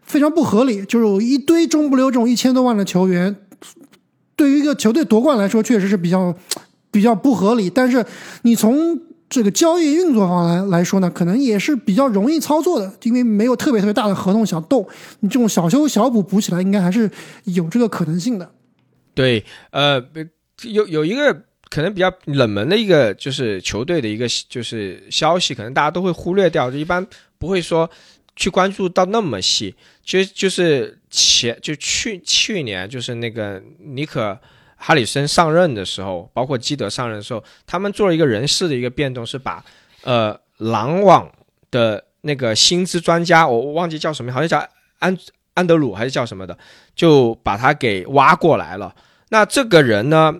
[0.02, 3.34] 非常不合理，就是一堆中不溜这种一千多万的球员，
[4.36, 6.34] 对于一个球队夺冠来说确实是比较
[6.90, 7.70] 比较不合理。
[7.70, 8.04] 但是
[8.42, 9.00] 你从
[9.30, 14.86] 这个交易运作方来来说呢，可能也是比较容易操作的，因为没有特别特别大的合同想动，
[15.20, 17.08] 你这种小修小补补起来，应该还是
[17.44, 18.50] 有这个可能性的。
[19.14, 20.04] 对，呃，
[20.64, 27.06] 有有一个可能比较冷门的一个就是球队的一个就是消息，可能大家都会忽略掉，就一般
[27.38, 27.88] 不会说
[28.34, 29.74] 去关注到那么细。
[30.04, 34.36] 其实就是前就去去年就是那个尼克。
[34.82, 39.62] 哈里森上任的时候，包括基德上任的时候，他们做了一个人事的一个变动，是把
[40.04, 41.30] 呃狼网
[41.70, 44.66] 的那个薪资专家，我我忘记叫什么，好像叫
[44.98, 45.14] 安
[45.52, 46.56] 安德鲁还是叫什么的，
[46.94, 48.94] 就把他给挖过来了。
[49.28, 50.34] 那这个人呢，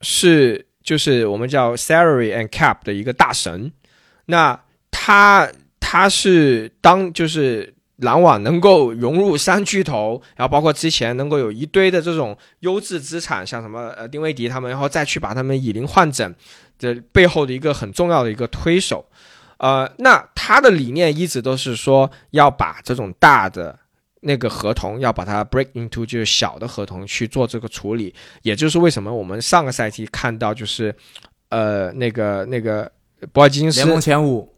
[0.00, 3.70] 是就是我们叫 salary and cap 的一个大神。
[4.26, 7.72] 那他他是当就是。
[8.04, 16.32] 篮网能够融入三巨头，然后包括之前能够有一堆的这种优质资产，像什么呃丁威迪他们，然后再去把他们以零换整，
[16.78, 19.04] 这背后的一个很重要的一个推手，
[19.58, 23.76] 呃，那他的理念一直都是说要把这种大的
[24.20, 30.94] 那个合同要把它 break into 就是小的合同去做这个处理，也就是为什么我们上个赛季看到就是
[31.48, 32.90] 呃那个那个
[33.32, 34.53] 博尔基金斯联盟前五。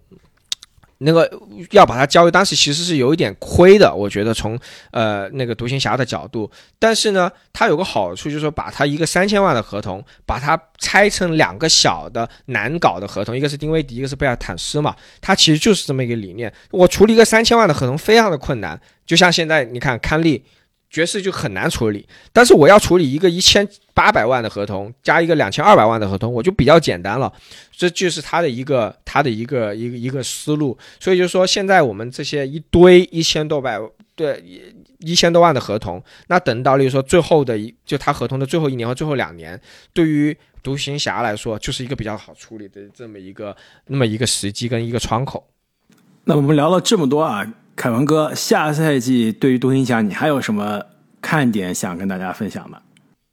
[0.99, 1.31] 那个
[1.73, 4.59] 要把它交易，当时其实是有一点亏的，我觉得从
[4.91, 16.53] 呃那个独行侠的角度，但是呢，它有个好处就是说，把它一个三千万的合同，把它拆成两个小的难搞的合同，一个是丁威迪，一个是贝尔坦斯嘛，它其实就是这么一个理念。
[16.71, 20.45] 我处理一个三千万的合同非常的困难，就像现在你看康利。
[20.89, 27.33] 爵士就很难处理，但是我要处理一个一千八百万的合同，加一个两千二百万的合同，我就比较简单了。
[27.73, 30.77] 这就是他的一个他的一个一个一个思路。
[31.01, 33.79] 所以就是说，现在我们这些一堆一千多百
[34.15, 34.43] 对
[35.01, 39.61] 一千多万的合同，那等到例如说最后的一就他合同的最后一年和最后两年，
[39.93, 43.55] 对于独行侠来说，就是一个比较好处理的这么一个
[43.89, 45.47] 那么一个时机跟一个窗口。
[46.25, 47.47] 那我们聊了这么多啊。
[47.77, 50.83] 凯文哥，下赛季对于独行侠，你还有什么
[51.21, 52.81] 看点想跟大家分享吗？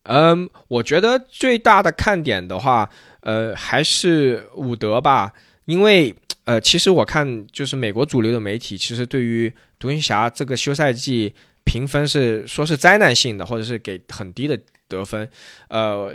[0.04, 2.90] 嗯，我觉得最大的看点的话，
[3.22, 5.32] 呃，还是伍德吧。
[5.64, 6.14] 因为
[6.44, 11.34] 呃，其实我看就是美国主流的媒体，其实对于独行侠这个休赛季
[11.64, 15.28] 评分是说是灾难性的，或者是给很低的得分，
[15.70, 16.14] 呃。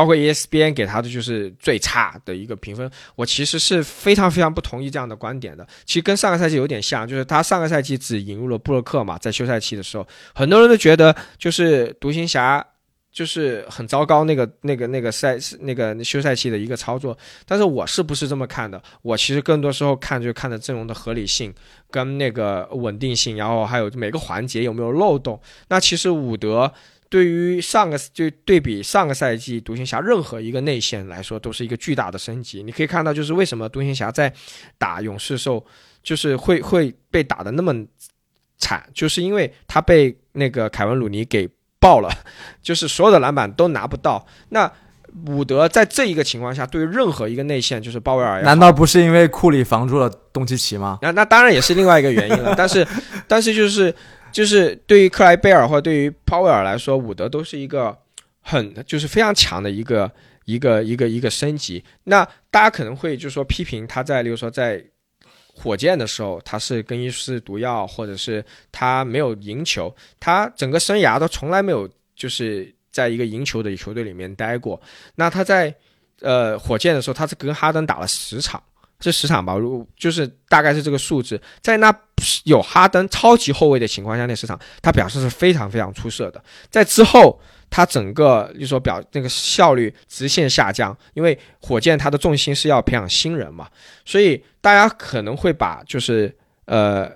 [0.00, 5.66] 包括 ESPN 给他的就是最差的一个评分，我其实是非常非常不同意这样的观点的。
[5.84, 12.66] 其实跟上个赛季有点像，就是他上个赛季只引入了布洛克嘛，在休赛期的时候，很多人都觉得就是独行侠
[13.12, 17.14] 就是很糟糕那个那个那个赛那个休赛期的一个操作。
[17.44, 18.82] 但是我是不是这么看的？
[19.02, 21.52] 我其实更多时候看就看的阵容的合理性
[21.90, 25.38] 跟那个稳定性，然后还有每个环节有没有漏洞。
[25.68, 26.72] 那其实伍德。
[27.10, 32.62] 对于上个就对比上个赛季独行侠任何一个内线来说，都是一个巨大的升级。
[32.62, 34.32] 你可以看到，就是为什么独行侠在
[34.78, 35.66] 打勇士时候，
[36.04, 37.74] 就是会会被打的那么
[38.58, 41.50] 惨，就是因为他被那个凯文鲁尼给
[41.80, 42.08] 爆了，
[42.62, 44.24] 就是所有的篮板都拿不到。
[44.50, 44.70] 那
[45.26, 51.00] 伍德在这一个情况下，对于任何一个内线，就是鲍威尔，难道不是因为库里防住了东契奇吗？
[51.02, 52.54] 那那当然也是另外一个原因了。
[52.56, 52.86] 但是，
[53.26, 53.92] 但是就是。
[54.32, 57.96] 就是对于克莱贝尔或者对于鲍威尔来说，伍德都是一个
[58.40, 60.10] 很就是非常强的一个
[60.44, 61.82] 一个一个一个升级。
[62.04, 64.84] 那大家可能会就是说批评他在，例如说在
[65.54, 74.80] 火箭的时候，他是更衣室毒药，或者是他没有赢球，他整个生涯都从来没有就是在一个赢球的球队里面待过。
[75.14, 75.74] 那他在
[76.20, 78.62] 呃火箭的时候，他是跟哈登打了十场。
[79.00, 81.92] 这十场吧，如就是大概是这个数字，在那
[82.44, 86.44] 有哈登超级后卫的情况下，那十场他表示是非常非常出色的。
[86.68, 87.40] 在之后，
[87.70, 93.66] 他整个就说表那个效率直线下降，因为火箭他的重心是要培养新人嘛，
[94.04, 96.30] 所以大家可能会把就是
[96.66, 97.10] 呃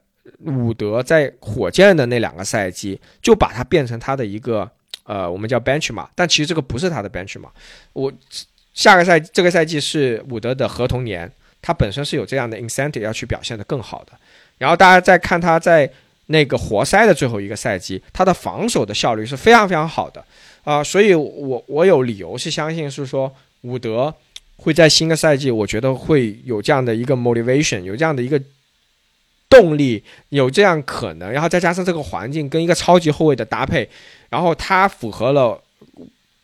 [0.46, 4.66] 伍德在火箭的那两个赛季，就把它变成他的一个
[5.02, 7.50] 呃我们叫 bench 嘛，但其实这个不是他的 bench 嘛。
[7.92, 8.10] 我
[8.72, 11.30] 下个赛这个赛季是伍德的合同年。
[11.66, 14.12] 他本身是有这样的 incentive 要去表现的更好的，
[14.58, 15.90] 然后大家再看他在
[16.26, 20.22] 那个活塞的最后一个赛季，他的防守的效率是非常非常好的
[20.64, 24.14] 啊，所以我我有理由是相信是说伍德
[24.56, 28.38] 会在新的赛季，我觉得会有这样的一个 motivation，有这样的一个
[29.48, 33.88] 动力，有这样可能，然后再加上这个环境跟一个超级后卫的搭配，
[34.28, 35.58] 然后他符合了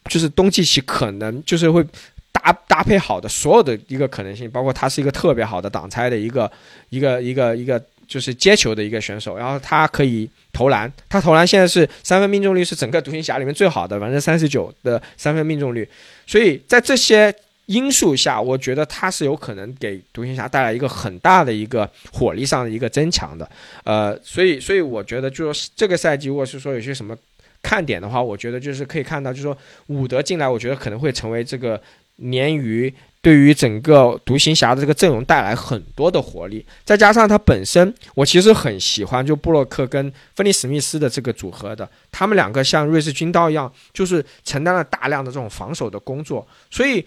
[0.09, 1.85] 就是东契奇可能就是会。
[2.33, 6.51] 搭搭配好的所有的一个可能性，包括他是一个特别好的挡拆的一个
[6.89, 15.89] 一个一个一个就是接球的一个选手，然后他可以投篮，他投篮现在是三分命中率是整个独行侠里面最好的，百分之三十九的三分命中率，
[16.27, 17.33] 所以在这些
[17.67, 23.49] 因素下，我觉得他是有可能给独行侠带来一个很大的一个火力上的一个增强的，
[23.85, 27.17] 呃，所以所以我觉得就是这个赛季如果是说有些什么
[27.63, 29.57] 看点的话，我觉得就是可以看到，就是说
[29.87, 31.81] 伍德进来，我觉得可能会成为这个。
[32.21, 32.93] 鲶鱼
[33.23, 46.47] 对于整个独行侠的这个阵容带来很多的活力，再加上他本身，我其实很喜欢就布洛克跟芬尼史密斯的这个组合的，他们两个像瑞士军刀一样，就是承担了大量的这种防守的工作。
[46.71, 47.05] 所以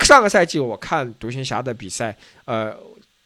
[0.00, 2.74] 上个赛季我看独行侠的比赛，呃，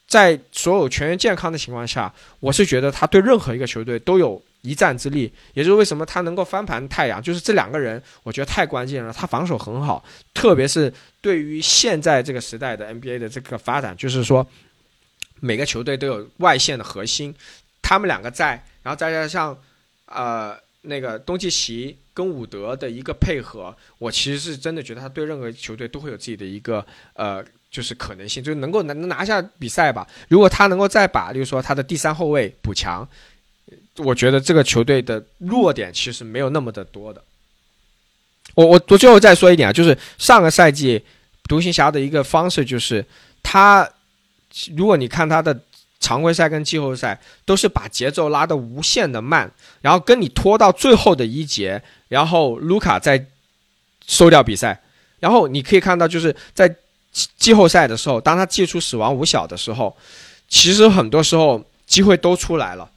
[0.06, 4.40] 在所有全员健康的情况下，我是觉得他对任何一个球队都有。
[4.68, 9.10] 一战之力，也就是为什么他能够翻盘太阳，就是这两个人，我觉得太关键了。
[9.10, 10.04] 他防守很好，
[10.34, 10.92] 特别是
[11.22, 14.46] 对于现在这个时代的 NBA 的这个发展，就是说
[15.40, 17.34] 每个球队都有外线的核心，
[17.80, 19.56] 他们两个在，然后再加上
[20.04, 30.06] 呃那个东契奇跟伍德的一个配合，我其实是真的觉得他对任何球队都会有自己的一个呃就是可能性，就是能够能拿下比赛吧。
[30.28, 33.08] 如果他能够再把，就是说他的第三后卫补强。
[33.98, 37.22] 我觉得这个球队的弱点其实没有那么的多的。
[38.54, 41.04] 我我我最后再说一点啊，就是上个赛季
[41.44, 43.04] 独行侠的一个方式就是，
[43.42, 43.88] 他
[44.74, 45.60] 如果你看他的
[46.00, 53.26] 常规赛跟季后赛，都是把节奏拉得无限的慢，然后跟你拖到最后的一节，然后卢卡再
[54.06, 54.80] 收掉比赛。
[55.20, 56.72] 然后你可以看到，就是在
[57.36, 59.96] 季后赛的时候，当他祭出死亡五小的时候，
[60.48, 62.88] 其实很多时候机会都出来了。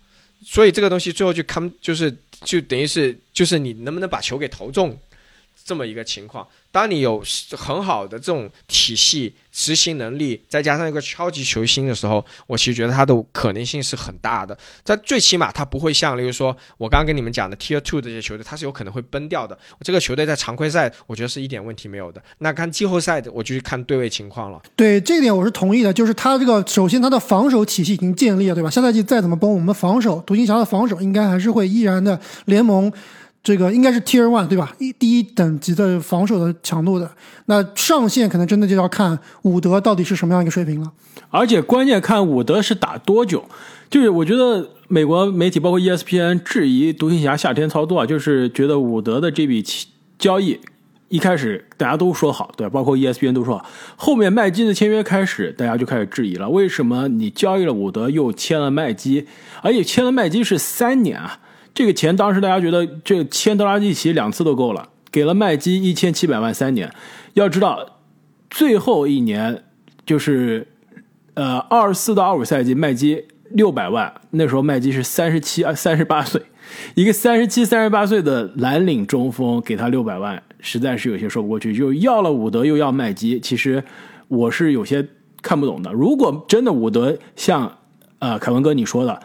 [0.43, 4.97] 所以这个东西最后就 come，，就是就等于是，就是你能不能把球给投中，
[5.71, 6.45] 这么一个情况。
[6.69, 14.57] 当你有很好的这种体系、执行能力，再加上一个超级球星的时候，我其实觉得他的可能性是很大的。
[14.83, 19.57] 在最起码，他不会像，例如说我刚刚跟你们讲的 Tier Two 这些球队，他是有可能会崩掉的。
[19.81, 22.21] 这个球队在常规赛，我觉得是一点问题没有的。
[22.39, 24.61] 那看季后赛的，我就去看对位情况了。
[24.75, 28.69] 对这点我是同意的，就是他这个首先他的防守体系已经建立了，对吧？
[28.69, 32.91] 下赛季再怎么崩，我们防守独行侠的防守应该还是会依然的联盟。
[33.43, 34.75] 这个应该是 Tier One 对吧？
[34.77, 37.09] 一第一等级的防守的强度的，
[37.45, 40.91] 那上限可能真的就要看伍德到底是什么样一个水平了。
[41.29, 43.43] 而且关键看伍德是打多久，
[43.89, 49.65] 就是我觉得美国媒体包括 ESPN 质疑独行侠夏天操作啊，就是觉得伍德的这笔
[50.19, 50.59] 交易
[51.07, 53.65] 一开始大家都说好，对，包括 ESPN 都说好，
[53.95, 59.25] 后面麦基的签约开始，大家就开始质疑了，为什么你交易了伍德又签了麦基，
[59.63, 61.39] 而且签了麦基是三年啊？
[61.73, 66.93] 这个钱当时大家觉得这签德拉季奇两次都够了，给了麦基一千七百万三年。
[67.33, 67.99] 要知道，
[68.49, 69.63] 最后一年
[70.05, 70.67] 就是
[71.33, 76.41] 呃二四到二五赛季，麦基六百万，那时候麦基是三十七啊三十八岁，
[76.93, 81.73] 一个三十七三十八岁的蓝领中锋给他六百万，实在是有些说不过去。
[81.73, 83.81] 就要了伍德又要麦基，其实
[84.27, 85.07] 我是有些
[85.41, 85.89] 看不懂的。
[85.93, 87.77] 如果真的伍德像
[88.19, 89.21] 呃凯文哥你说的。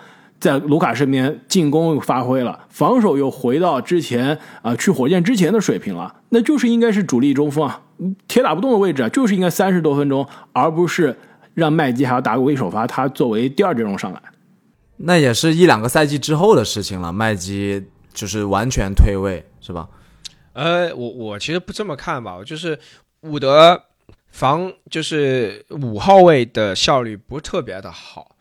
[0.47, 7.83] 在卢卡身边进攻又发挥了，防守又回到之前啊去火箭之前的水平了，那就是应该是主力中锋啊，
[8.29, 11.19] 铁打不动的位置啊，就是应该三十多分钟，而不是
[11.55, 14.23] 让麦基还要打个微首发，他作为第二阵容上来。
[14.99, 17.85] 那也是一两个赛季之后的事情了，麦基
[18.15, 19.89] 就是完全退位，是吧？
[20.53, 22.79] 呃，我我其实不这么看吧，就是
[23.23, 23.83] 伍德
[24.31, 28.36] 防就是五号位的效率不是特别的好。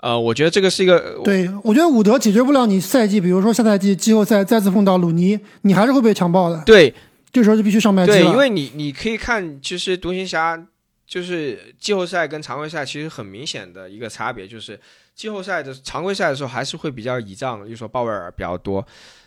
[0.00, 6.62] 呃，我觉得这个是一个，对我觉得伍德解决不了你赛季，比如说下赛季季后赛再次碰到鲁尼，你还是会被强暴的。
[6.64, 6.94] 对，
[7.30, 8.18] 这时候就必须上麦基了。
[8.18, 10.58] 对，因为你你可以看，其实独行侠
[11.06, 14.80] 就是季后赛跟常规赛其实很明显的一个差别，就是
[15.14, 18.86] 季后赛的常规赛的时候还是会比较倚仗，比如说鲍威尔比较多。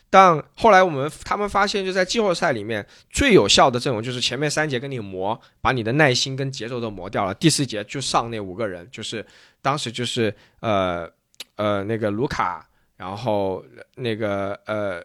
[0.10, 9.26] 但后来我们他们发现，就在季后赛里面最有效的阵容就是前面三节跟你磨，把你的耐心跟节奏都磨掉了，第四节就上那五个人，就是
[9.64, 11.10] 当时就是呃
[11.56, 12.64] 呃那个卢卡，
[12.98, 15.04] 然后那个呃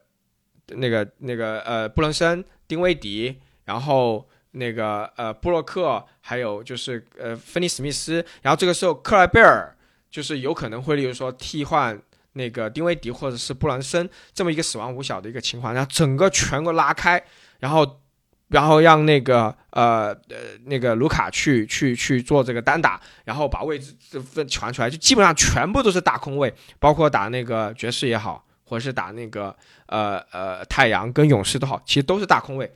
[0.66, 9.74] 那个那个呃布伦森、丁威迪，然后那个呃布洛克，还有就是呃芬尼史密斯，然后这个时候克莱贝尔
[10.10, 11.98] 就是有可能会，例如说替换。
[12.32, 17.20] 那个丁威迪或者是布兰森这么一个死亡五小的一个情况，然后整个全部拉开，
[17.58, 18.00] 然后，
[18.48, 20.36] 然后让那个呃呃
[20.66, 29.54] 那个卢卡去去去做这个单打，然后把位置分传出来，就基本上全部都是大空位，包括打那个爵士也好，或者是打那个
[29.86, 32.70] 呃呃太阳跟勇士都好，其实都是大空位，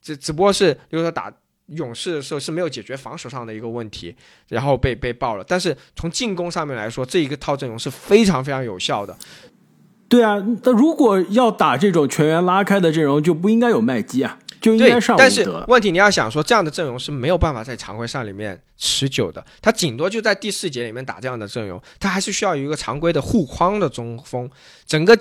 [0.00, 1.32] 只只不过是就是说打。
[1.70, 4.14] 勇士的时候是没有解决防守上的一个问题，
[4.50, 5.42] 然后被被爆了。
[5.42, 9.16] 但是从进攻上面来说，这一个套阵容是非常非常有效的。
[10.08, 19.44] 对啊，那如果要打这种全员拉开的阵容，就不应该有麦基啊，就应该上但是问题你要想说，这样的阵容是没有办法在常规赛里面持久的。
[19.62, 24.50] 他顶多就在第四节里面打这样的阵容，他还是需要有一个常规的护框的中锋。
[24.86, 25.18] 整个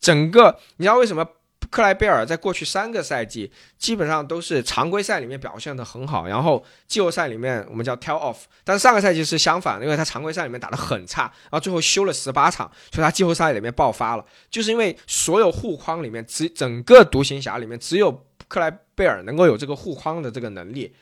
[0.00, 1.26] 整个，你知道为什么？
[1.70, 20.92] 克莱贝尔在过去三个赛季基本上都是常规赛里面表现的很好，然后季后赛里面我们叫 tell off，但是上个赛季是相反，因为他常规赛里面打的很差，然后最后休了十八场，所以他季后赛里面爆发了，就是因为所有护框里面只整个独行侠里面只有克莱贝尔能够有这个护框的这个能力。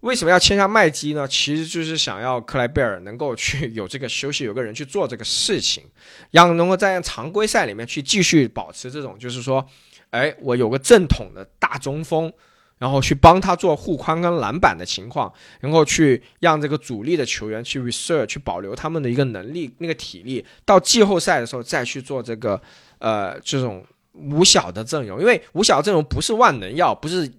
[0.00, 1.26] 为什么要签下麦基呢？
[1.26, 5.84] 其实就是想要克莱贝尔能够去有这个休息，有个人去做这个事情，
[6.32, 9.66] 让能够在常规赛里面去继续保持这种，就是说。
[10.10, 12.32] 哎，我有个正统的大中锋，
[12.78, 15.30] 然后去帮他做护框跟篮板的情况，
[15.60, 22.58] 能够去让这个主力的球员去 reserve，去保留他们的一个能力、那个体力，到季后赛的时候再去做这个
[23.00, 23.84] 呃这种
[24.18, 27.32] 五小的阵容，因为五小阵容不是万能药，不是。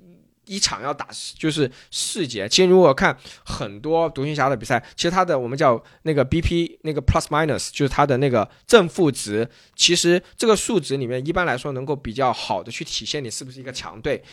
[0.51, 1.07] 一场要打
[1.37, 3.15] 就是四节，其实如果看
[3.45, 14.23] 很多独行侠的比赛，其实它的我们叫那个 BP 那个 plus minus，就是它的那个正负值，其实这个数值里面一般来说能够比较好的去体现你是不是一个强队。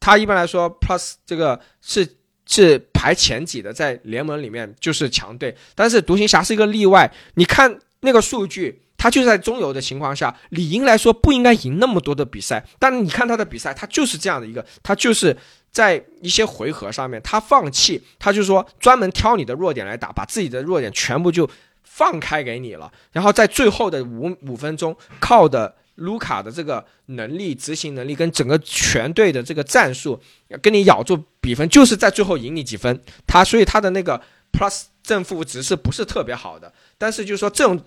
[0.00, 2.08] 它一般来说 plus 这个是
[2.46, 7.12] 是排前几的，在联盟里面就是强队，但是独行侠是一个例外。
[7.34, 8.80] 你看那个数据。
[8.98, 12.64] 他就在中游的情况下，理应来说不应该赢那么多的比赛。
[12.78, 15.36] 但你看他的比赛，他就是这样的一个，他就是
[15.70, 21.48] 在一些回合上面，他放弃，他就说专门挑你的弱点来打，把自己的弱点全部就
[21.82, 22.90] 放开给你了。
[23.12, 30.18] 然后在最后的五五分钟，靠的卢卡的这个能力、执行能力跟整个全队的这个战术，
[30.62, 32.98] 跟你咬住比分，就是在最后赢你几分。
[33.26, 34.20] 他所以他的那个
[34.50, 36.72] plus 正负值是不是特别好的？
[36.96, 37.78] 但是就是说这种。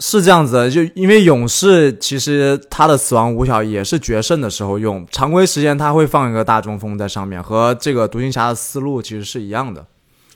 [0.00, 9.86] 是这样子的，就因为勇士其实他的死亡五小也是决胜的时候用，常规时间他会放一个大中锋在上面，和这个独行侠的思路其实是一样的。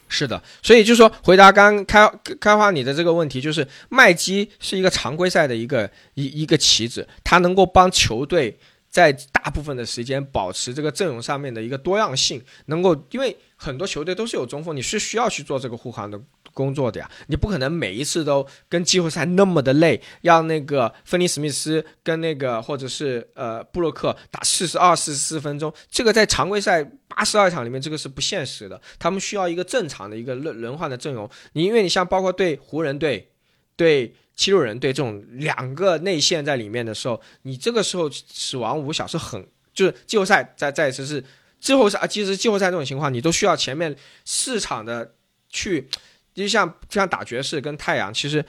[0.08, 2.06] 是的，所以就说回答刚开
[2.38, 8.58] 开发你的这个问题，就是麦基是一个常规赛的一个一一个棋子，他能够帮球队
[8.90, 16.20] 在大部分的时间保持这个阵容上面的一个多样性，能够因为很多球队都是有中锋，你是需要去做这个护航的
[16.52, 33.30] 工作的呀，你不可能每一次都跟季后赛那么的累，让那个芬尼史密斯跟那个或者是呃布洛克打四十二、四十四分钟，这个在常规赛八十二场里面这个是不现实的，他们需要一个正常的一个轮轮换的阵容，你因为你像包括对湖人队、
[33.76, 34.14] 对。
[34.34, 41.22] 七六人队这种两个内线在里面的时候，你这个时候死亡五小是很就是季后赛再再一次是
[41.60, 43.94] 季后赛啊，其实季后赛这种情况，你都需要前面
[44.24, 45.12] 四场的
[45.50, 45.86] 去，
[46.34, 48.44] 就像就像打爵士跟太阳，其实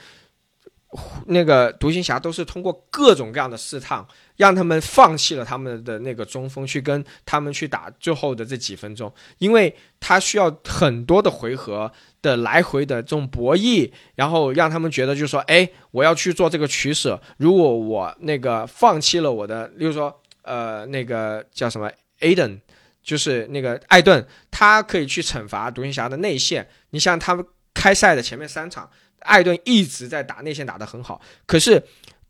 [1.26, 4.06] 那个独行侠都是通过各种各样的试探，
[4.36, 11.92] 让他们放弃了他们的那个中锋，去跟他们去打最后的这几分钟，因为他需要很多的回合。
[12.24, 17.20] 的来回的这种博弈，然后让他们觉得就是说，哎，我要去做这个取舍。
[17.36, 22.60] 如果我那个放弃了我的，例如说，呃，那个叫什么，Aden，
[23.02, 26.66] 就是那个艾顿，他可以去惩罚独行侠的内线。
[26.88, 27.44] 你像他们
[27.74, 31.20] 开赛的前面三场，艾顿一直在打内线，打得很好。
[31.44, 31.82] 可是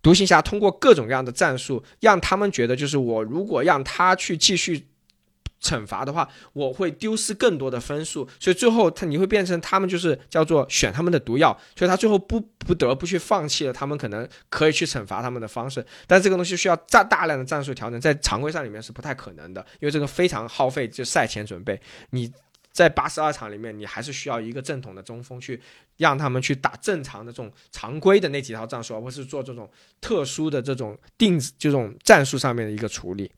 [0.02, 4.88] 独行侠通过各种各样的战术，让他们觉得就是我如果让他去继续。
[5.60, 21.80] 惩罚的话，我会丢失更多的分数，所以最后他你会变成他们就是叫做选他们的毒药，所以他最后不不得不去放弃了他们可能可以去惩罚他们的方式，但这个东西需要大大量的战术调整，在常规赛里面是不太可能的，因为这个非常耗费就赛前准备。
[22.10, 22.30] 你
[22.74, 25.58] 在八十二场里面，你还是需要一个正统的中锋去
[25.96, 29.70] 让他们去打正常的这种常规的那几套战术，而不是做这种
[30.00, 33.30] 特殊的这种定这种战术上面的一个处理。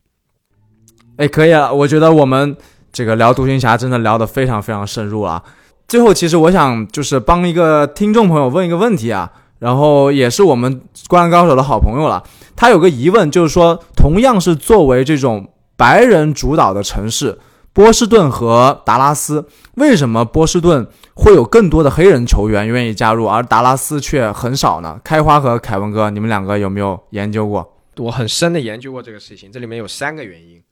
[1.19, 1.71] 哎，可以啊。
[1.71, 2.57] 我觉得我们
[2.91, 5.45] 这个聊独行侠真的聊得非常非常深入啊。
[5.87, 12.25] 最后，其实我想就是帮一个听众朋友问一个问题啊，然后也是我们灌篮高手的好朋友了。
[12.57, 17.39] 他有个疑问，就是说，同样是作为这种白人主导的城市，
[17.77, 24.99] 波士顿和达拉斯，为什么波士顿会有更多的黑人球员愿意加入，而达拉斯却很少呢？
[25.05, 27.77] 开花和凯文哥，你们两个有没有研究过？
[27.99, 30.63] 我很深的研究过这个事情，这里面有三个原因。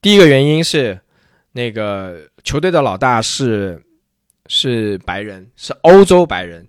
[0.00, 0.98] 第一个原因是，
[1.52, 3.84] 那个球队的老大是
[4.46, 6.66] 是白人，是欧洲白人。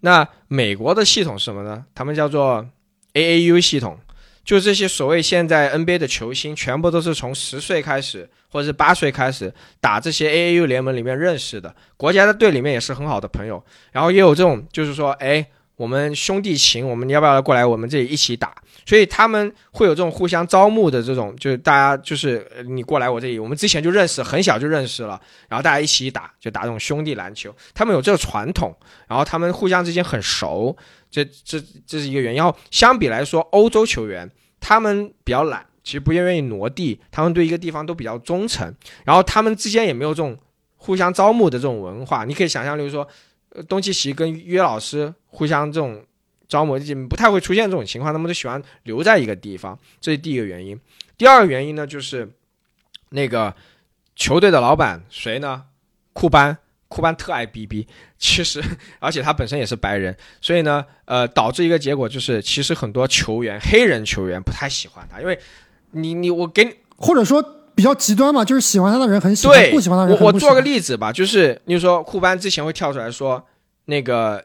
[0.00, 1.84] 那美国的系统是什么呢？
[1.94, 2.66] 他们叫做
[3.12, 3.98] AAU 系统，
[4.44, 13.64] 就这些所谓现在 NBA 的球星，全部都是从十岁开始，或者是八岁开始打这些 AAU 联盟里面认识的，国家的队里面也是很好的朋友。
[13.92, 15.46] 然后也有这种，就是说，哎。
[15.76, 18.54] 我们兄弟情，我们要不要过来我们这里一起打？
[18.86, 27.54] 所以他们会有这种互相招募的这种，就是大家就是你过来我这里，我们之前就认识，很小就认识了，然后大家一起打，就打这种兄弟篮球。
[27.72, 28.74] 他们有这个传统，
[29.08, 30.76] 然后他们互相之间很熟，
[31.10, 32.38] 这这这是一个原因。
[32.38, 34.30] 然后相比来说，欧洲球员
[34.60, 38.74] 他们比较懒，其实不愿意挪地，他们对一个地方都比较忠诚，
[39.04, 40.36] 然后他们之间也没有这种
[40.76, 42.24] 互相招募的这种文化。
[42.24, 43.06] 你可以想象，例如说。
[43.68, 46.04] 东契奇跟约老师互相这种
[46.48, 46.78] 招募，
[47.08, 50.78] 不太会出现这种情况，他们都喜欢留在一个地方，这是第一个原因。
[51.16, 52.28] 第二个原因呢，就是
[53.10, 53.54] 那个
[54.16, 55.64] 球队的老板谁呢？
[56.12, 56.56] 库班，
[56.88, 57.86] 库班特爱 BB，
[58.18, 58.62] 其实
[58.98, 65.38] 而且他本身也是白人，所以呢，呃，导致一个结果就是，其实很多球员，黑人球员不太喜欢他，因为
[65.92, 67.60] 你你我给你或者说。
[67.76, 73.44] 比较极端嘛，就是喜欢他的人很喜欢，不喜欢的人我我做个例子吧，就是你说库班之前会跳出来说，
[73.86, 74.40] 那个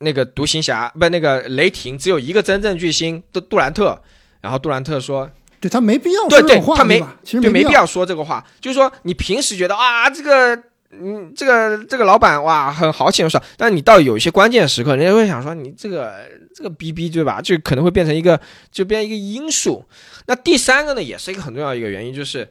[0.00, 4.00] 那个独行侠不那个雷霆只有一个真正巨星杜杜兰特，
[4.40, 5.28] 然后杜兰特说，
[5.60, 7.84] 对他没必要说这种话，他没其实没必要。
[7.84, 10.54] 说这个话，就是说你平时觉得啊这个
[10.90, 18.40] 嗯这个这个老板哇很豪气很爽，但你到有一些关键时刻，人家会想说你这个这个逼逼对吧，就可能会变成一个
[18.70, 19.84] 就变一个因素。
[20.26, 22.48] 那第三个呢，也是一个很重要一个原因，就是，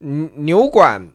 [0.00, 1.08] 嗯，牛管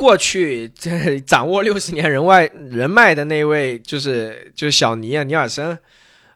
[0.00, 5.78] 过去这掌握六十年人外人脉的那位，就是就是小尼啊，尼尔森。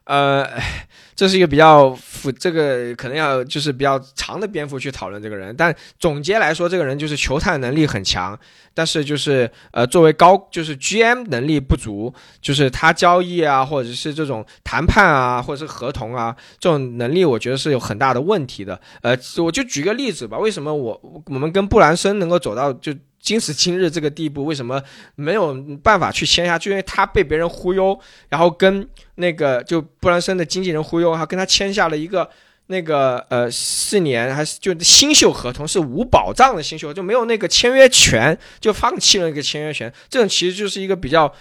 [0.03, 0.47] 呃，
[1.17, 5.55] 这是一个比较复，这个可能要就是比较长的篇幅去讨论这个人。
[5.57, 8.39] 但总结来说，这个人就是球探能力很强，
[8.75, 18.79] 但是就是呃，作为高就是 GM 能力不足，就是他交易啊，或者是这种谈判啊，或者是合同啊，这种能力我觉得是有很大的问题的。
[19.01, 22.93] 呃，我就举个例子吧，为什么我我们跟布兰森能够走到就。
[23.25, 24.79] 今时今日这个地步，为什么
[25.15, 26.59] 没有办法去签下？
[26.59, 27.99] 就因为他被别人忽悠，
[28.29, 32.29] 然后跟那个就布兰森的经纪人忽悠，然后跟他签下了一个
[32.67, 39.91] 那个呃四年还是就新秀合同，是无保障的新秀，就没有那个签约权，就放弃了那个签约权。
[40.07, 41.33] 这种其实就是一个比较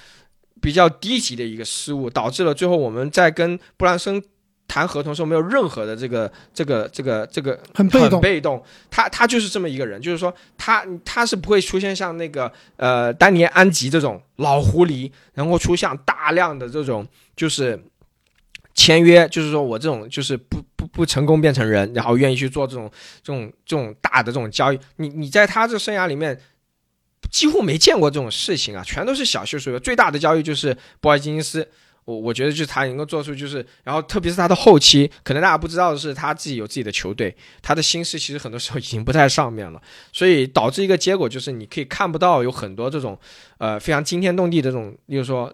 [0.62, 4.22] 比较低级的一个失误，导致了最后我们在跟布兰森
[4.66, 8.62] 谈合同的时候没有任何的这个这个这个这个很被动很被动。
[8.90, 17.82] 他他就是这么一个人，就是说他他是不会出现像那个呃丹尼安吉这种老狐狸，然后出现大量的这种就是
[18.74, 22.90] 签约，就是说我这种就是不不不成功变成人，然后愿意去做这种
[23.22, 24.78] 这种这种大的这种交易。
[24.96, 26.40] 你你在他这生涯里面。
[27.30, 29.78] 几乎没见过这种事情啊，全都是小修小补。
[29.80, 31.66] 最大的交易就是博尔金斯，
[32.04, 39.80] 我我觉得就是他能够做出，就是然后特别是他的后期，可能大家不知道的是，他自己有自己的球队，他的心思其实很多时候已经不在上面了，
[40.12, 43.18] 所以导致一个结果就是你可以看不到有很多这种
[43.58, 45.52] 呃非常惊天动地的这种，比如说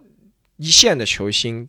[0.56, 1.68] 一线的球星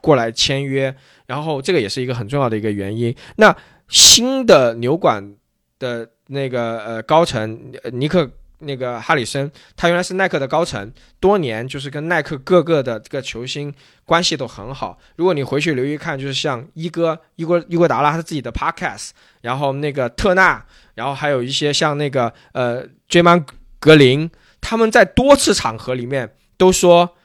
[0.00, 0.94] 过来签约，
[1.26, 3.14] 然后这个也是一个很重要的一个原因。
[3.36, 3.56] 那
[3.88, 5.34] 新的牛管
[5.78, 8.30] 的那个呃高层尼克。
[8.60, 13.72] 那个哈里森，他原来是耐克的高层，多年就是跟耐克各个的这个球星
[14.04, 14.98] 关系都很好。
[15.16, 19.10] 如果你回去留意看，就是像伊戈伊戈伊戈达拉他自己的 podcast，
[19.42, 20.64] 然后那个特纳，
[20.94, 23.44] 然后还有一些像那个呃追曼
[23.78, 24.30] 格林，
[24.60, 27.16] 他们在多次场合里面都说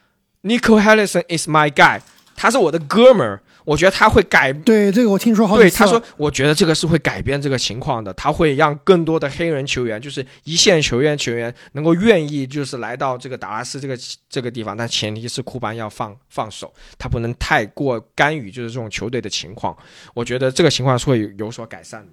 [0.43, 2.01] ，Nico Harrison is my guy，
[2.35, 3.41] 他是我的哥们儿。
[3.65, 13.97] 我觉得他会改，对这个我听说好几对他说，我觉得这个是会改变这个情况的，他会让更多的黑人球员，就是一线球员球员能够愿意就是来到这个达拉斯这个
[14.29, 19.75] 这个地方，但前提是库班要放放手，他不能太过干预就是这种球队的情况。
[20.13, 22.07] 我觉得这个情况是会有所改善的。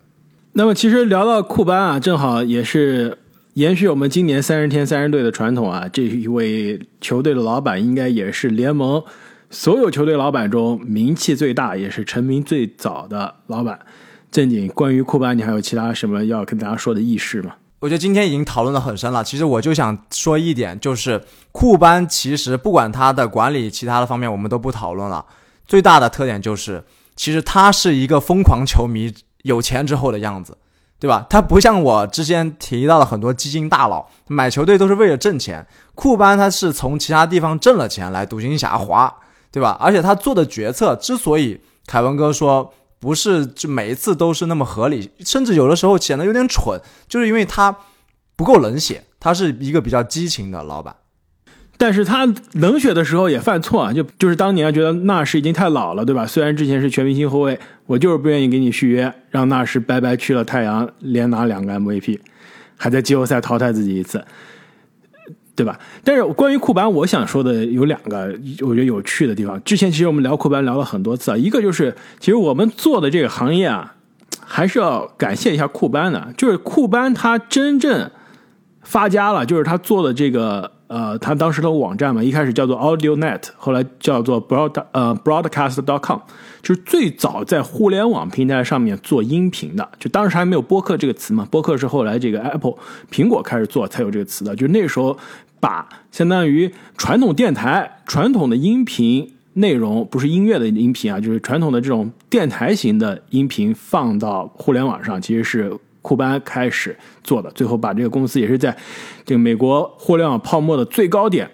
[0.55, 3.19] 那么其实聊到库班啊，正好也是
[3.55, 9.05] 延续我们今年三十天三十队的传统啊，这一位球队的老板应该也是联盟。
[9.53, 13.79] 所有球队老板中名气最大也是成名最早的老板，
[14.31, 14.67] 正经。
[14.69, 17.53] 关于库班，你还有其他什么要跟大家说的意识吗？
[17.81, 19.23] 我觉得今天已经讨论的很深了。
[19.23, 21.23] 其实我就想说一点，就是
[21.53, 25.27] 库班其实不管他的管理，其他的方面我们都不讨论了。
[25.67, 26.83] 最大的特点就是，
[27.15, 29.13] 其实他是一个疯狂球迷
[29.43, 30.57] 有钱之后的样子，
[30.99, 31.27] 对吧？
[31.29, 39.15] 他不像我之前提到的很多基金大佬买球队都是为了挣钱，库班他是从其他地方挣了钱来独行侠花。
[39.53, 39.77] 对吧？
[39.79, 47.77] 而且他做的决策之所以凯文哥说不是就每一次都是那么合理，甚至有的时候显得有点蠢，就是因为他
[48.35, 49.05] 不够冷血。
[49.21, 50.97] 他是一个比较激情的老板，
[51.77, 56.27] 但是他冷血的时候也犯错啊，就就是当年觉得纳什已经太老了，对吧？
[56.27, 57.57] 虽然之前是全明星后卫，
[57.87, 62.19] 我就是不愿意给你续约，让纳什白白去了太阳，连拿两个 MVP，
[62.77, 64.25] 还在季后赛淘汰自己一次。
[65.55, 65.79] 对吧？
[66.03, 69.63] 但是关于库班，我想说的有两个我觉得有趣的地方。
[69.65, 73.95] 之前其实我们聊库班聊了很多次啊，一个就是其实我们做的这个行业啊，
[74.41, 76.33] 还是要感谢一下库班的。
[76.37, 78.11] 就是库班他真正
[78.81, 86.19] 发家了，就是他做的这个呃，他当时的网站嘛，一开始叫做 AudioNet，后来叫做 Broad 呃 Broadcast.com，
[86.63, 89.89] 就是最早在互联网平台上面做音频的。
[89.99, 92.75] 就当时还没有播客这个词嘛，播客是后来这个 Apple
[93.11, 94.55] 苹果开始做才有这个词的。
[94.55, 95.19] 就那时候。
[95.63, 107.51] 把相当于传统电台、传统的音频内容，不是音乐的音频啊，就是传统的这种电台型的音频放到互联网上，其实是库班开始做的。
[107.53, 108.77] 最后把这个公司也是在
[109.25, 111.51] 这个美国互联网泡沫的最高点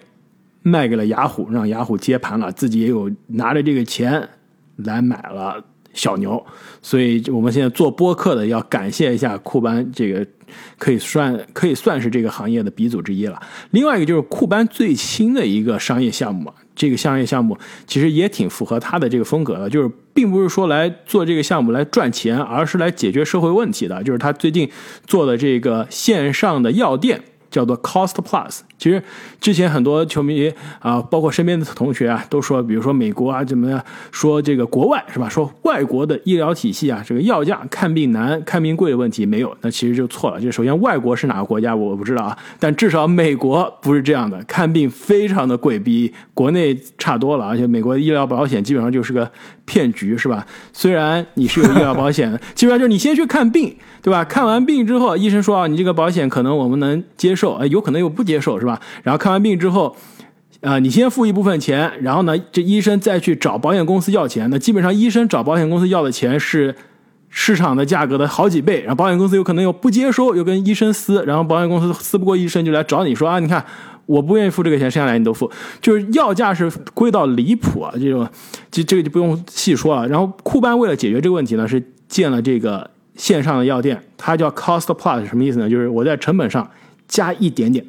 [0.61, 4.27] 卖给了雅虎，让雅虎接盘了，自己也有拿着这个钱
[4.75, 5.63] 来买了
[5.93, 6.45] 小牛。
[6.81, 10.27] 所以我们现在做播客的要感谢一下库班这个。
[10.79, 13.39] 可以算可以算是这个行业的鼻祖之一了。
[13.69, 24.01] 另外一个就是库班最新的一个商业项目，这个商业项目其实也挺符合他的这个风格的，就是并不是说来做这个项目来赚钱，而是来解决社会问题的。
[24.01, 24.71] 就是他最近
[25.05, 27.21] 做的这个线上的药店。
[27.49, 28.59] 叫做 Cost Plus。
[28.77, 29.03] 其实
[29.41, 33.83] 之前很多球迷啊，包括身边的同学啊，都说，比如说美国啊，怎么样？
[34.11, 35.27] 说这个国外是吧？
[35.27, 40.39] 说外国的医疗体系啊，这个药价看病难、看病贵的问题没有，那其实就错了。
[40.39, 47.45] 就首先，外国是哪个国家我不知道啊，但至少美国不是这样的，看病非常的贵，比国内差多了。
[47.45, 49.29] 而且美国医疗保险基本上就是个
[49.69, 50.43] 骗局，是吧？
[50.73, 54.25] 虽然你是有医疗保险的， 基本上就是你先去看病，对吧？
[54.25, 58.81] 看完病之后，医生说啊，你这个保险可能我们能接受，哎，有可能又不接受，是吧？
[59.03, 59.95] 然后看完病之后，
[60.61, 64.49] 啊，你先付一部分钱，然后呢，这医生再去找保险公司要钱。
[64.49, 66.75] 那基本上医生找保险公司要的钱是
[67.29, 73.63] 市场的价格的好几倍，然后保险公司有可能又不接收，又跟医生撕，然后保险公司撕不过医生就来找你说啊，你看
[74.09, 77.93] 我不愿意付这个钱，剩下来你都付，就是药价是贵到离谱啊！
[77.93, 78.27] 这种，
[78.71, 80.07] 这这个就不用细说了。
[80.07, 85.69] 然后库班为了解决这个问题呢，是建了这个线上的药店，它叫 Cost Plus，什么意思呢？
[85.69, 86.67] 就是我在成本上
[87.07, 87.85] 加一点点。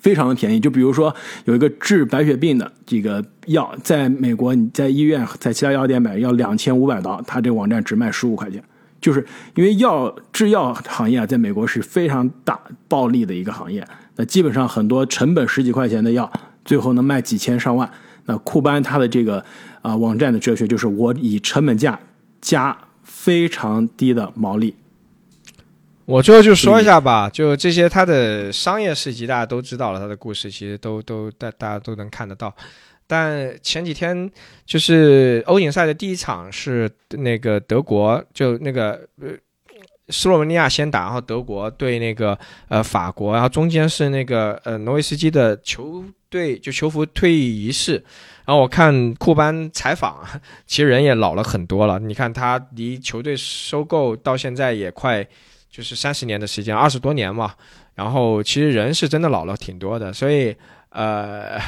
[0.00, 0.60] 非常的便宜。
[0.60, 1.14] 就比如说
[1.46, 8.62] 有一个治白血病的这个药，在美国你在医院在其他药店买要两千五百刀，他这个网站只卖十五块钱。
[9.00, 9.24] 就是
[9.54, 13.86] 因为药制药行业啊，在美国是非常大暴利的一个行业，
[14.16, 16.30] 那基本上很多成本十几块钱的药，
[16.64, 17.90] 最后能卖几千上万。
[18.26, 19.44] 那库班他的这个
[19.82, 21.98] 啊网站的哲学就是我以成本价
[22.40, 24.74] 加非常低的毛利。
[26.06, 32.54] 我最后就说一下吧，就这些他的商业事迹大家都知道了，他的故事其实都都大大家都能看得到。
[33.06, 34.30] 但前几天
[34.64, 39.28] 就是欧锦赛的第一场是那个德国，就那个呃
[40.08, 47.94] 斯洛文尼亚先打，然后德国对那个呃法国，然后中间是那个呃挪威斯基的球队就球服退役仪式。
[48.44, 50.24] 然后我看库班采访，
[50.66, 51.98] 其实人也老了很多了。
[51.98, 55.26] 你看他离球队收购到现在也快
[55.70, 57.54] 就是三十年的时间，二十多年嘛。
[57.94, 60.56] 然后其实人是真的老了挺多的，所以
[60.90, 61.60] 呃。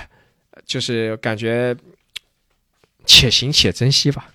[0.65, 1.77] 就是感觉
[3.05, 4.31] 且行且珍惜吧。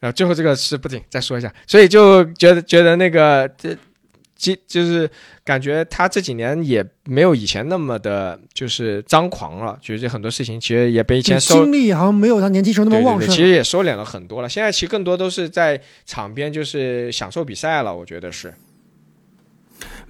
[0.00, 3.76] 然后最后这个是不仅再说一下，所以就觉得觉得那个这，
[4.34, 5.08] 就就是
[5.44, 9.78] 感觉他这几年也没有以前那么的，就是张狂了。
[9.82, 13.28] 觉得很多事情其实也被以前收精力好像没有他年轻时候那么旺盛。
[13.28, 14.48] 其实也收敛了很多了。
[14.48, 18.54] 现在其实更多都是在场边就是享受比赛了，我觉得是。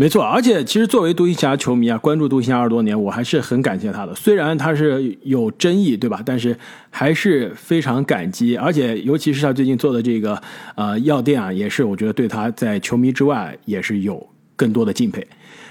[0.01, 4.15] 没错，而且其实作为独行侠球迷啊，关注独行侠二十多年，我还是很感谢他的。
[4.15, 6.23] 虽然他是有争议，对吧？
[6.25, 6.57] 但是
[6.89, 8.57] 还是非常感激。
[8.57, 10.43] 而且尤其是他最近做的这个
[10.75, 15.27] 呃药店啊，也是我觉得对他在球迷之外也是有更多的敬佩。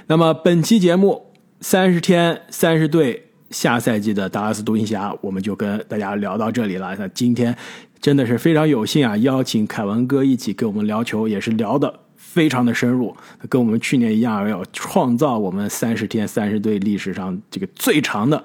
[0.06, 6.96] 那么本期节目三十天三十队下赛季的达拉斯独行侠，我们就跟大家聊到这里了。
[7.00, 7.58] 那今天
[8.00, 12.02] 真的是非常有幸啊，邀请凯文哥一起跟我们聊球，也是聊的。
[12.32, 13.16] 非常的深入，
[13.50, 18.44] 跟我们去年一样，要创造我们三十天三十队历史上这个最长的，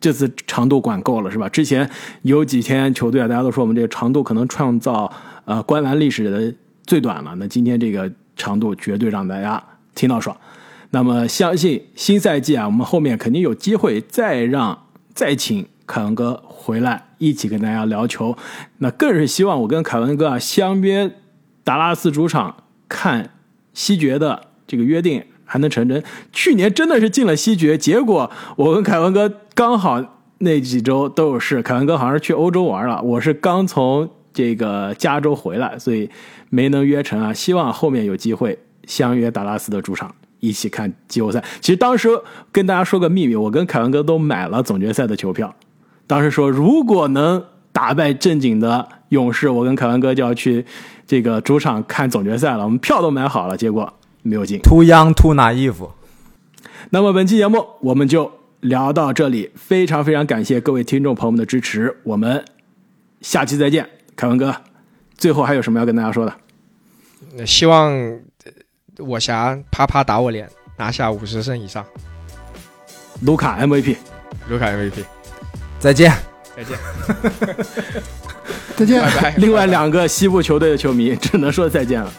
[0.00, 1.46] 这次长度管够了是吧？
[1.46, 1.88] 之前
[2.22, 5.12] 有几天球队啊，大家都说我们这个长度可能创造
[5.44, 6.54] 呃观澜历史的
[6.86, 7.34] 最短了。
[7.36, 9.62] 那今天这个长度绝对让大家
[9.94, 10.34] 听到爽。
[10.90, 18.34] 那么相信新赛季啊，我们后面肯定有机会再让再请凯文哥回来一起跟大家聊球。
[18.78, 21.10] 那更是希望我跟凯文哥啊相约
[21.62, 22.56] 达拉斯主场。
[22.88, 23.30] 看
[23.74, 26.02] 西决的这个约定还能成真？
[26.32, 36.08] 去年真的是进了西决，结果我跟凯文哥刚好那几周都有事，凯文哥好像是去欧洲玩了，我是刚从这个加州回来，所以
[36.50, 37.32] 没能约成啊。
[37.32, 41.42] 希望后面有机会相约达拉斯的主场一起看季后赛。
[41.60, 42.08] 其实当时
[42.52, 45.54] 跟大家说个秘密，我跟凯文哥都买了总决赛的球票，
[46.06, 50.64] 当时说如果能打败正经的勇士，我跟凯文哥就要去。
[51.08, 53.90] 这个主场看总决赛了，我们票都买好了，结果
[54.22, 54.60] 没有进。
[54.60, 55.90] Too young, too naive。
[56.90, 58.30] 那么本期节目我们就
[58.60, 62.44] 聊到这里，非常非常感谢各位听众朋友们的支持，我们
[63.22, 63.88] 下期再见。
[64.14, 64.54] 凯文哥，
[65.16, 67.46] 最后还有什么要跟大家说的？
[67.46, 68.20] 希望
[68.98, 71.82] 我侠啪啪打我脸，拿下五十胜以上。
[73.22, 73.96] 卢卡 MVP，
[74.50, 75.04] 卢卡 MVP，
[75.78, 76.12] 再见，
[76.58, 76.78] 再见。
[78.76, 79.34] 再见。
[79.38, 82.12] 另外两个西部球队的球迷只能说再见了。